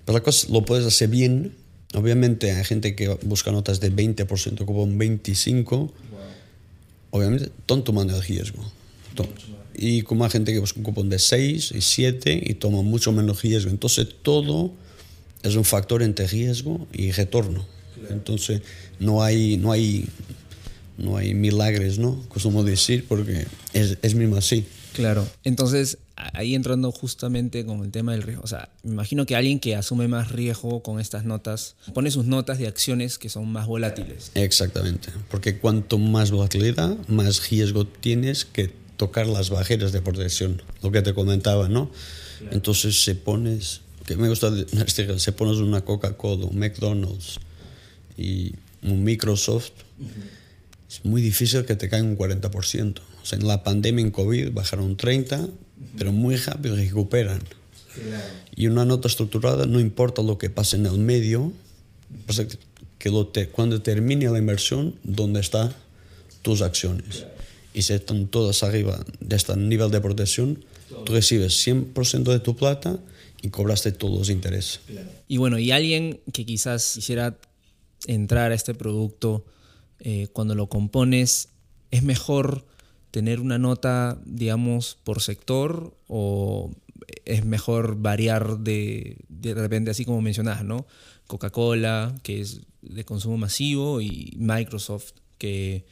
Pero 0.05 0.19
la 0.19 0.25
cosa 0.25 0.49
lo 0.51 0.65
puedes 0.65 0.87
hacer 0.87 1.09
bien. 1.09 1.55
Obviamente 1.95 2.53
hay 2.53 2.65
gente 2.65 2.95
que 2.95 3.09
busca 3.23 3.53
notas 3.53 3.81
de 3.81 3.93
20% 3.93 4.65
como 4.65 4.83
un 4.83 4.99
25%. 4.99 5.91
Obviamente, 7.11 7.47
están 7.47 7.85
tomando 7.85 8.15
el 8.15 8.23
riesgo 8.23 8.63
y 9.75 10.03
como 10.03 10.25
hay 10.25 10.31
gente 10.31 10.53
que 10.53 10.59
busca 10.59 10.79
un 10.79 10.85
cupón 10.85 11.09
de 11.09 11.19
6 11.19 11.73
y 11.75 11.81
7 11.81 12.43
y 12.47 12.55
toma 12.55 12.83
mucho 12.83 13.13
menos 13.13 13.43
riesgo. 13.43 13.71
Entonces 13.71 14.09
todo 14.23 14.73
es 15.43 15.55
un 15.55 15.65
factor 15.65 16.03
entre 16.03 16.27
riesgo 16.27 16.87
y 16.93 17.13
retorno. 17.13 17.67
Entonces 18.11 18.63
no 18.99 19.23
hay, 19.23 19.57
no 19.57 19.73
hay, 19.73 20.07
no 20.97 21.17
hay 21.17 21.35
milagres, 21.35 21.99
¿no? 21.99 22.23
Como 22.43 22.65
decir, 22.65 23.05
porque 23.07 23.47
es, 23.73 23.99
es 24.03 24.15
mismo 24.15 24.37
así. 24.37 24.65
Claro. 24.95 25.27
Entonces 25.45 25.99
ahí 26.17 26.55
entrando 26.55 26.91
justamente 26.91 27.65
con 27.67 27.85
el 27.85 27.91
tema 27.91 28.13
del 28.13 28.23
riesgo. 28.23 28.43
O 28.43 28.47
sea, 28.47 28.71
me 28.83 28.93
imagino 28.93 29.27
que 29.27 29.37
alguien 29.37 29.61
que 29.61 29.77
asume 29.77 30.09
más 30.09 30.33
riesgo 30.33 30.83
con 30.83 31.01
estas 31.01 31.25
notas 31.25 31.77
pone 31.93 32.11
sus 32.11 32.25
notas 32.25 32.59
de 32.59 32.67
acciones 32.67 33.19
que 33.19 33.29
son 33.29 33.49
más 33.49 33.67
volátiles. 33.67 34.31
Exactamente, 34.35 35.11
porque 35.31 35.59
cuanto 35.59 35.99
más 35.99 36.31
volatilidad, 36.31 36.97
más 37.09 37.51
riesgo 37.51 37.87
tienes 37.87 38.45
que 38.47 38.73
tocar 38.97 39.27
las 39.27 39.51
barreras 39.51 39.93
de 39.93 40.01
protección, 40.01 40.63
lo 40.83 40.91
que 40.91 41.03
te 41.03 41.15
comentaba, 41.15 41.69
¿no? 41.69 41.91
Entonces 42.51 43.03
se 43.03 43.15
pones, 43.15 43.81
que 44.07 44.17
me 44.17 44.29
gusta, 44.29 44.53
se 45.19 45.33
pones 45.33 45.59
una 45.59 45.83
Coca-Cola, 45.83 46.47
un 46.47 46.59
McDonald's 46.59 47.41
y 48.17 48.53
un 48.83 49.05
Microsoft, 49.05 49.73
es 50.89 51.05
muy 51.05 51.21
difícil 51.21 51.65
que 51.65 51.77
te 51.77 51.89
caiga 51.89 52.07
un 52.07 52.17
40%. 52.17 53.01
O 53.23 53.27
sea, 53.27 53.39
en 53.39 53.47
la 53.47 53.65
pandemia 53.65 54.05
en 54.05 54.11
COVID 54.11 54.53
bajaron 54.53 54.97
30, 54.97 55.49
pero 55.99 56.13
muy 56.13 56.37
rápido 56.37 56.77
recuperan. 56.77 57.43
Y 58.55 58.67
una 58.69 58.85
nota 58.85 59.09
estructurada, 59.09 59.67
no 59.67 59.81
importa 59.81 60.23
lo 60.23 60.39
que 60.39 60.51
pase 60.51 60.77
en 60.77 60.87
el 60.87 60.99
medio, 60.99 61.53
que 62.99 63.11
lo 63.11 63.27
te, 63.27 63.49
cuando 63.49 63.83
termine 63.83 64.31
la 64.31 64.39
inversión, 64.39 64.95
¿dónde 65.03 65.41
están 65.41 65.75
tus 66.43 66.63
acciones? 66.63 67.25
Y 67.77 67.83
si 67.83 67.93
están 67.93 68.29
todas 68.29 68.63
arriba 68.63 68.99
de 69.21 69.37
este 69.37 69.55
nivel 69.55 69.91
de 69.91 70.01
protección, 70.01 70.65
tú 71.05 71.13
recibes 71.13 71.53
100% 71.67 72.23
de 72.23 72.41
tu 72.41 72.57
plata 72.57 72.99
y 73.43 73.51
cobraste 73.51 73.93
todos 73.93 74.19
los 74.19 74.31
intereses. 74.31 74.81
Y 75.29 75.37
bueno, 75.37 75.59
y 75.59 75.73
alguien 75.73 76.21
que 76.33 76.47
quizás 76.47 76.95
quisiera 76.95 77.37
entrar 78.07 78.51
a 78.51 78.55
este 78.55 78.73
producto, 78.73 79.45
eh, 80.01 80.29
cuando 80.33 80.55
lo 80.55 80.71
compones, 80.71 81.51
es 81.91 82.03
mejor 82.03 82.65
tener 83.11 83.41
una 83.41 83.59
nota, 83.59 84.23
digamos, 84.25 84.97
por 85.05 85.21
sector 85.21 85.95
o 86.09 86.71
es 87.27 87.45
mejor 87.45 87.97
variar 88.01 88.61
de, 88.61 89.19
de 89.29 89.53
repente, 89.53 89.91
así 89.91 90.07
como 90.07 90.23
mencionabas, 90.23 90.65
¿no? 90.65 90.87
Coca-Cola, 91.27 92.15
que 92.23 92.41
es 92.41 92.63
de 92.81 93.05
consumo 93.05 93.37
masivo, 93.37 94.01
y 94.01 94.35
Microsoft, 94.39 95.13
que 95.37 95.85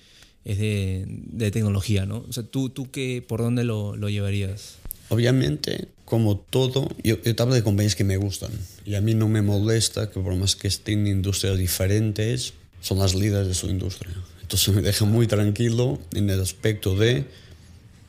es 0.45 0.59
de, 0.59 1.05
de 1.07 1.51
tecnología, 1.51 2.07
¿no? 2.07 2.25
O 2.29 2.33
sea, 2.33 2.43
¿tú, 2.43 2.71
tú 2.71 2.91
qué, 2.91 3.25
por 3.27 3.41
dónde 3.41 3.65
lo, 3.65 3.97
lo 3.97 4.09
llevarías? 4.09 4.77
Obviamente, 5.09 5.89
como 6.05 6.39
todo, 6.39 6.89
yo, 7.03 7.21
yo 7.23 7.35
te 7.35 7.43
hablo 7.43 7.55
de 7.55 7.63
compañías 7.63 7.95
que 7.95 8.05
me 8.05 8.17
gustan 8.17 8.51
y 8.85 8.95
a 8.95 9.01
mí 9.01 9.15
no 9.15 9.29
me 9.29 9.43
molesta 9.43 10.11
que 10.11 10.21
por 10.21 10.35
más 10.37 10.57
que 10.57 10.69
estén 10.69 11.07
industrias 11.07 11.59
diferentes, 11.59 12.55
son 12.81 12.99
las 12.99 13.15
líderes 13.15 13.49
de 13.49 13.55
su 13.55 13.69
industria. 13.69 14.13
Entonces 14.43 14.75
me 14.75 14.83
deja 14.83 15.07
muy 15.07 15.27
tranquilo 15.27 15.99
en 16.13 16.29
el 16.29 16.41
aspecto 16.41 16.95
de, 16.97 17.25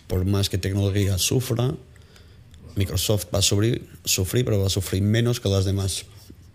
por 0.08 0.26
más 0.26 0.50
que 0.50 0.58
tecnología 0.58 1.18
sufra, 1.18 1.74
Microsoft 2.76 3.28
va 3.34 3.40
a 3.40 3.42
sufrir, 3.42 3.88
sufrir, 4.04 4.44
pero 4.44 4.60
va 4.60 4.68
a 4.68 4.70
sufrir 4.70 5.02
menos 5.02 5.40
que 5.40 5.48
las 5.48 5.64
demás, 5.64 6.06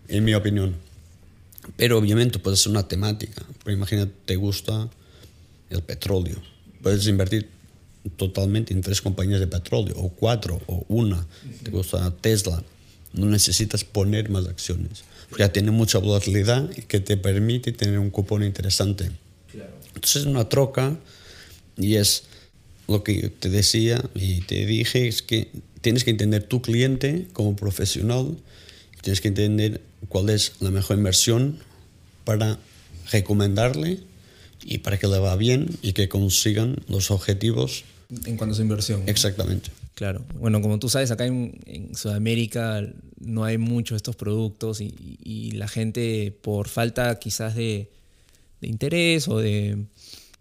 en 0.07 0.23
mi 0.23 0.35
opinión. 0.35 0.75
Pero 1.77 1.97
obviamente 1.97 2.37
puede 2.37 2.57
ser 2.57 2.71
una 2.71 2.87
temática. 2.87 3.43
Pero 3.63 3.75
imagínate, 3.75 4.13
te 4.25 4.35
gusta 4.35 4.87
el 5.71 5.81
petróleo. 5.81 6.37
Puedes 6.81 7.07
invertir 7.07 7.49
totalmente 8.17 8.73
en 8.73 8.81
tres 8.81 9.01
compañías 9.01 9.39
de 9.39 9.47
petróleo, 9.47 9.95
o 9.97 10.09
cuatro, 10.09 10.61
o 10.67 10.85
una. 10.87 11.25
Te 11.63 11.71
gusta 11.71 12.13
Tesla. 12.21 12.63
No 13.13 13.27
necesitas 13.27 13.83
poner 13.83 14.29
más 14.29 14.47
acciones. 14.47 15.03
Porque 15.29 15.43
ya 15.43 15.51
tiene 15.51 15.71
mucha 15.71 15.99
volatilidad 15.99 16.69
y 16.75 16.81
que 16.81 16.99
te 16.99 17.17
permite 17.17 17.71
tener 17.71 17.99
un 17.99 18.09
cupón 18.09 18.43
interesante. 18.43 19.11
Entonces 19.93 20.21
es 20.21 20.25
una 20.25 20.47
troca 20.47 20.97
y 21.77 21.95
es 21.95 22.23
lo 22.87 23.03
que 23.03 23.29
te 23.29 23.49
decía 23.49 24.03
y 24.15 24.41
te 24.41 24.65
dije, 24.65 25.07
es 25.07 25.21
que 25.21 25.49
tienes 25.81 26.03
que 26.03 26.11
entender 26.11 26.43
tu 26.43 26.61
cliente 26.61 27.27
como 27.33 27.55
profesional, 27.55 28.37
tienes 29.01 29.21
que 29.21 29.27
entender 29.27 29.81
cuál 30.09 30.29
es 30.29 30.53
la 30.59 30.71
mejor 30.71 30.97
inversión 30.97 31.59
para 32.23 32.57
recomendarle 33.11 33.99
y 34.63 34.79
para 34.79 34.97
que 34.97 35.07
le 35.07 35.19
va 35.19 35.35
bien 35.35 35.67
y 35.81 35.93
que 35.93 36.09
consigan 36.09 36.77
los 36.87 37.11
objetivos. 37.11 37.83
En 38.25 38.37
cuanto 38.37 38.53
a 38.53 38.55
su 38.57 38.61
inversión. 38.61 39.03
Exactamente. 39.07 39.71
Claro. 39.95 40.25
Bueno, 40.39 40.61
como 40.61 40.79
tú 40.79 40.89
sabes, 40.89 41.11
acá 41.11 41.25
en, 41.25 41.59
en 41.65 41.95
Sudamérica 41.95 42.83
no 43.19 43.43
hay 43.43 43.57
muchos 43.57 43.95
de 43.95 43.97
estos 43.97 44.15
productos 44.15 44.81
y, 44.81 45.19
y, 45.23 45.51
la 45.51 45.67
gente 45.67 46.35
por 46.41 46.67
falta 46.67 47.19
quizás 47.19 47.55
de, 47.55 47.91
de 48.61 48.67
interés 48.67 49.27
o 49.27 49.37
de, 49.37 49.85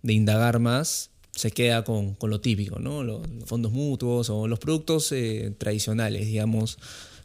de, 0.03 0.13
indagar 0.13 0.61
más 0.61 1.11
se 1.33 1.51
queda 1.51 1.85
con, 1.85 2.15
con 2.15 2.31
lo 2.31 2.41
típico, 2.41 2.79
¿no? 2.79 3.03
Los, 3.05 3.29
los, 3.29 3.49
fondos 3.49 3.73
mutuos 3.73 4.31
o 4.31 4.49
los 4.49 4.59
productos 4.59 5.13
eh, 5.13 5.53
tradicionales, 5.59 6.27
digamos, 6.27 6.79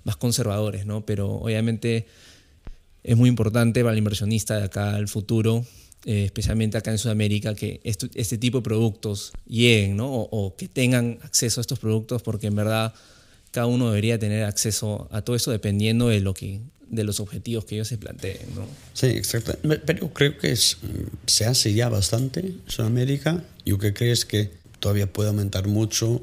más 0.04 0.18
conservadores, 0.18 0.86
¿no? 0.86 1.06
Pero 1.06 1.30
obviamente 1.30 2.06
es 3.04 3.16
muy 3.16 3.30
importante 3.30 3.82
para 3.82 3.94
el 3.94 4.00
inversionista 4.00 4.58
de 4.58 4.66
acá 4.66 4.96
al 4.96 5.08
futuro 5.08 5.66
eh, 6.06 6.26
especialmente 6.26 6.78
acá 6.78 6.92
en 6.92 7.00
Sudamérica, 7.00 7.56
que 7.56 7.82
este 7.84 8.38
tipo 8.38 8.60
de 8.60 8.64
productos 8.64 9.34
lleguen, 9.48 9.98
¿no? 9.98 10.12
O, 10.12 10.56
que 10.56 10.68
tengan 10.68 11.18
acceso 11.24 11.60
a 11.60 11.62
estos 11.62 11.80
productos, 11.80 12.22
porque 12.22 12.46
en 12.46 12.56
verdad 12.56 12.94
cada 13.50 13.66
uno 13.66 13.88
debería 13.88 14.20
tener 14.20 14.44
acceso 14.44 15.08
a 15.12 15.24
todo 15.24 15.36
eso 15.36 15.50
dependiendo 15.50 16.10
de 16.10 16.20
lo 16.20 16.36
que 16.36 16.60
de 16.90 17.04
los 17.04 17.20
objetivos 17.20 17.66
que 17.66 17.74
ellos 17.74 17.88
se 17.88 17.98
planteen, 17.98 18.38
¿no? 18.56 18.68
Sí, 18.94 19.08
exacto. 19.08 19.58
Pero 19.86 20.14
creo 20.14 20.38
que 20.38 20.52
es, 20.52 20.78
se 21.26 21.46
hace 21.46 21.74
ya 21.74 21.90
bastante 21.90 22.42
en 22.42 22.62
Sudamérica. 22.68 23.44
Yo 23.66 23.80
que 23.80 23.94
creo 23.94 24.14
es 24.14 24.26
que 24.26 24.52
todavía 24.80 25.12
puede 25.12 25.30
aumentar 25.30 25.68
mucho, 25.68 26.22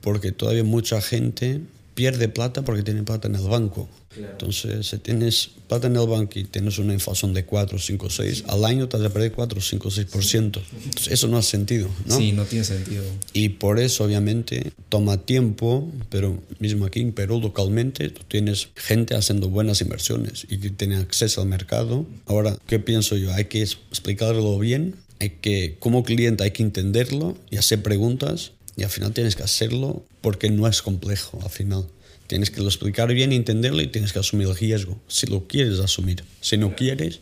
porque 0.00 0.30
todavía 0.30 0.62
mucha 0.62 1.00
gente 1.00 1.60
pierde 1.94 2.28
plata 2.28 2.62
porque 2.62 2.82
tiene 2.82 3.02
plata 3.02 3.28
en 3.28 3.36
el 3.36 3.48
banco. 3.48 3.88
Claro. 4.08 4.32
Entonces, 4.32 4.86
si 4.86 4.98
tienes 4.98 5.50
plata 5.68 5.88
en 5.88 5.96
el 5.96 6.06
banco 6.06 6.38
y 6.38 6.44
tienes 6.44 6.78
una 6.78 6.92
inflación 6.92 7.34
de 7.34 7.44
4, 7.44 7.78
5, 7.78 8.10
6, 8.10 8.44
al 8.46 8.64
año 8.64 8.88
te 8.88 8.96
vas 8.96 9.06
a 9.06 9.10
perder 9.12 9.32
4, 9.32 9.60
5, 9.60 9.90
6%. 9.90 10.62
Entonces, 10.84 11.12
eso 11.12 11.28
no 11.28 11.36
hace 11.36 11.50
sentido, 11.50 11.88
¿no? 12.06 12.16
Sí, 12.16 12.32
no 12.32 12.44
tiene 12.44 12.64
sentido. 12.64 13.02
Y 13.32 13.50
por 13.50 13.80
eso, 13.80 14.04
obviamente, 14.04 14.72
toma 14.88 15.18
tiempo, 15.18 15.90
pero 16.10 16.40
mismo 16.58 16.84
aquí 16.84 17.00
en 17.00 17.12
Perú, 17.12 17.40
localmente, 17.40 18.08
tú 18.10 18.22
tienes 18.28 18.68
gente 18.76 19.16
haciendo 19.16 19.48
buenas 19.48 19.80
inversiones 19.80 20.46
y 20.48 20.58
que 20.58 20.70
tiene 20.70 20.96
acceso 20.96 21.40
al 21.40 21.48
mercado. 21.48 22.06
Ahora, 22.26 22.56
¿qué 22.66 22.78
pienso 22.78 23.16
yo? 23.16 23.32
Hay 23.32 23.46
que 23.46 23.62
explicarlo 23.62 24.58
bien, 24.58 24.94
hay 25.20 25.30
que, 25.40 25.76
como 25.78 26.04
cliente, 26.04 26.44
hay 26.44 26.50
que 26.50 26.62
entenderlo 26.62 27.36
y 27.50 27.56
hacer 27.56 27.82
preguntas 27.82 28.52
y 28.76 28.82
al 28.82 28.90
final 28.90 29.12
tienes 29.12 29.36
que 29.36 29.42
hacerlo 29.42 30.04
porque 30.20 30.50
no 30.50 30.66
es 30.66 30.82
complejo, 30.82 31.38
al 31.42 31.50
final. 31.50 31.86
Tienes 32.26 32.50
que 32.50 32.60
lo 32.60 32.68
explicar 32.68 33.12
bien, 33.12 33.32
entenderlo 33.32 33.82
y 33.82 33.86
tienes 33.88 34.12
que 34.12 34.18
asumir 34.18 34.48
el 34.48 34.56
riesgo. 34.56 34.98
Si 35.08 35.26
lo 35.26 35.46
quieres 35.46 35.78
asumir. 35.78 36.24
Si 36.40 36.56
no 36.56 36.74
quieres, 36.74 37.20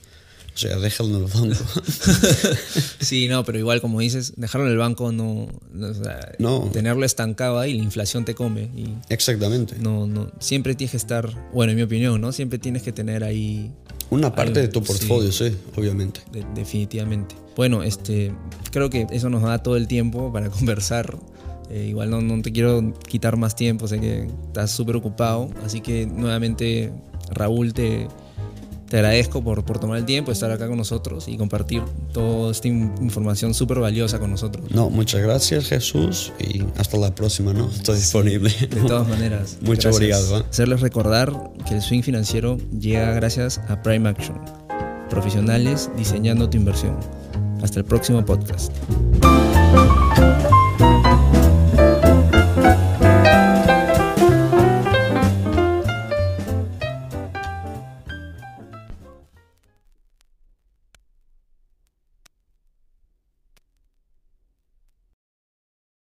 o 0.54 0.58
sea, 0.58 0.76
déjalo 0.78 1.16
en 1.16 1.24
el 1.24 1.30
banco. 1.30 1.64
sí, 3.00 3.26
no, 3.26 3.42
pero 3.44 3.58
igual 3.58 3.80
como 3.80 4.00
dices, 4.00 4.34
dejarlo 4.36 4.66
en 4.66 4.72
el 4.72 4.78
banco 4.78 5.10
no, 5.10 5.48
no, 5.72 5.86
o 5.88 5.94
sea, 5.94 6.32
no. 6.38 6.70
tenerlo 6.72 7.06
estancado 7.06 7.58
ahí, 7.58 7.74
la 7.74 7.82
inflación 7.82 8.24
te 8.26 8.34
come. 8.34 8.70
Y 8.76 8.94
Exactamente. 9.08 9.76
No, 9.80 10.06
no, 10.06 10.30
siempre 10.40 10.74
tienes 10.74 10.90
que 10.90 10.98
estar, 10.98 11.50
bueno, 11.52 11.72
en 11.72 11.76
mi 11.76 11.82
opinión, 11.82 12.20
¿no? 12.20 12.32
Siempre 12.32 12.58
tienes 12.58 12.82
que 12.82 12.92
tener 12.92 13.24
ahí 13.24 13.72
una 14.10 14.34
parte 14.34 14.60
algo, 14.60 14.60
de 14.60 14.68
tu 14.68 14.82
portfolio, 14.82 15.32
sí, 15.32 15.48
sí 15.48 15.56
obviamente. 15.74 16.20
De, 16.30 16.44
definitivamente. 16.54 17.34
Bueno, 17.56 17.82
este, 17.82 18.32
creo 18.70 18.90
que 18.90 19.06
eso 19.10 19.30
nos 19.30 19.42
da 19.42 19.62
todo 19.62 19.78
el 19.78 19.88
tiempo 19.88 20.30
para 20.32 20.50
conversar. 20.50 21.18
Eh, 21.72 21.86
igual 21.88 22.10
no, 22.10 22.20
no, 22.20 22.42
te 22.42 22.52
quiero 22.52 22.92
quitar 23.08 23.38
más 23.38 23.56
tiempo, 23.56 23.88
sé 23.88 23.98
que 23.98 24.28
estás 24.48 24.70
súper 24.70 24.96
ocupado. 24.96 25.48
Así 25.64 25.80
que 25.80 26.04
nuevamente, 26.06 26.92
Raúl, 27.30 27.72
te, 27.72 28.08
te 28.90 28.98
agradezco 28.98 29.42
por, 29.42 29.64
por, 29.64 29.78
tomar 29.78 29.96
el 29.96 30.04
tiempo, 30.04 30.30
estar 30.30 30.50
acá 30.50 30.68
con 30.68 30.76
nosotros 30.76 31.28
y 31.28 31.38
compartir 31.38 31.82
toda 32.12 32.52
esta 32.52 32.68
información 32.68 33.54
súper 33.54 33.78
valiosa 33.78 34.18
con 34.18 34.30
nosotros. 34.30 34.70
No, 34.70 34.90
muchas 34.90 35.22
gracias 35.22 35.68
Jesús 35.68 36.30
y 36.38 36.62
hasta 36.76 36.98
la 36.98 37.14
próxima, 37.14 37.54
¿no? 37.54 37.70
Estoy 37.70 37.96
sí, 37.96 38.02
disponible. 38.02 38.50
De 38.50 38.82
todas 38.82 39.08
maneras. 39.08 39.56
Muchas 39.62 39.98
gracias. 39.98 40.42
¿eh? 40.42 40.44
Hacerles 40.50 40.82
recordar 40.82 41.32
que 41.66 41.76
el 41.76 41.80
swing 41.80 42.02
financiero 42.02 42.58
llega 42.78 43.14
gracias 43.14 43.62
a 43.68 43.80
Prime 43.82 44.10
Action, 44.10 44.38
profesionales 45.08 45.88
diseñando 45.96 46.50
tu 46.50 46.58
inversión. 46.58 46.98
Hasta 47.62 47.78
el 47.78 47.86
próximo 47.86 48.22
podcast. 48.26 48.70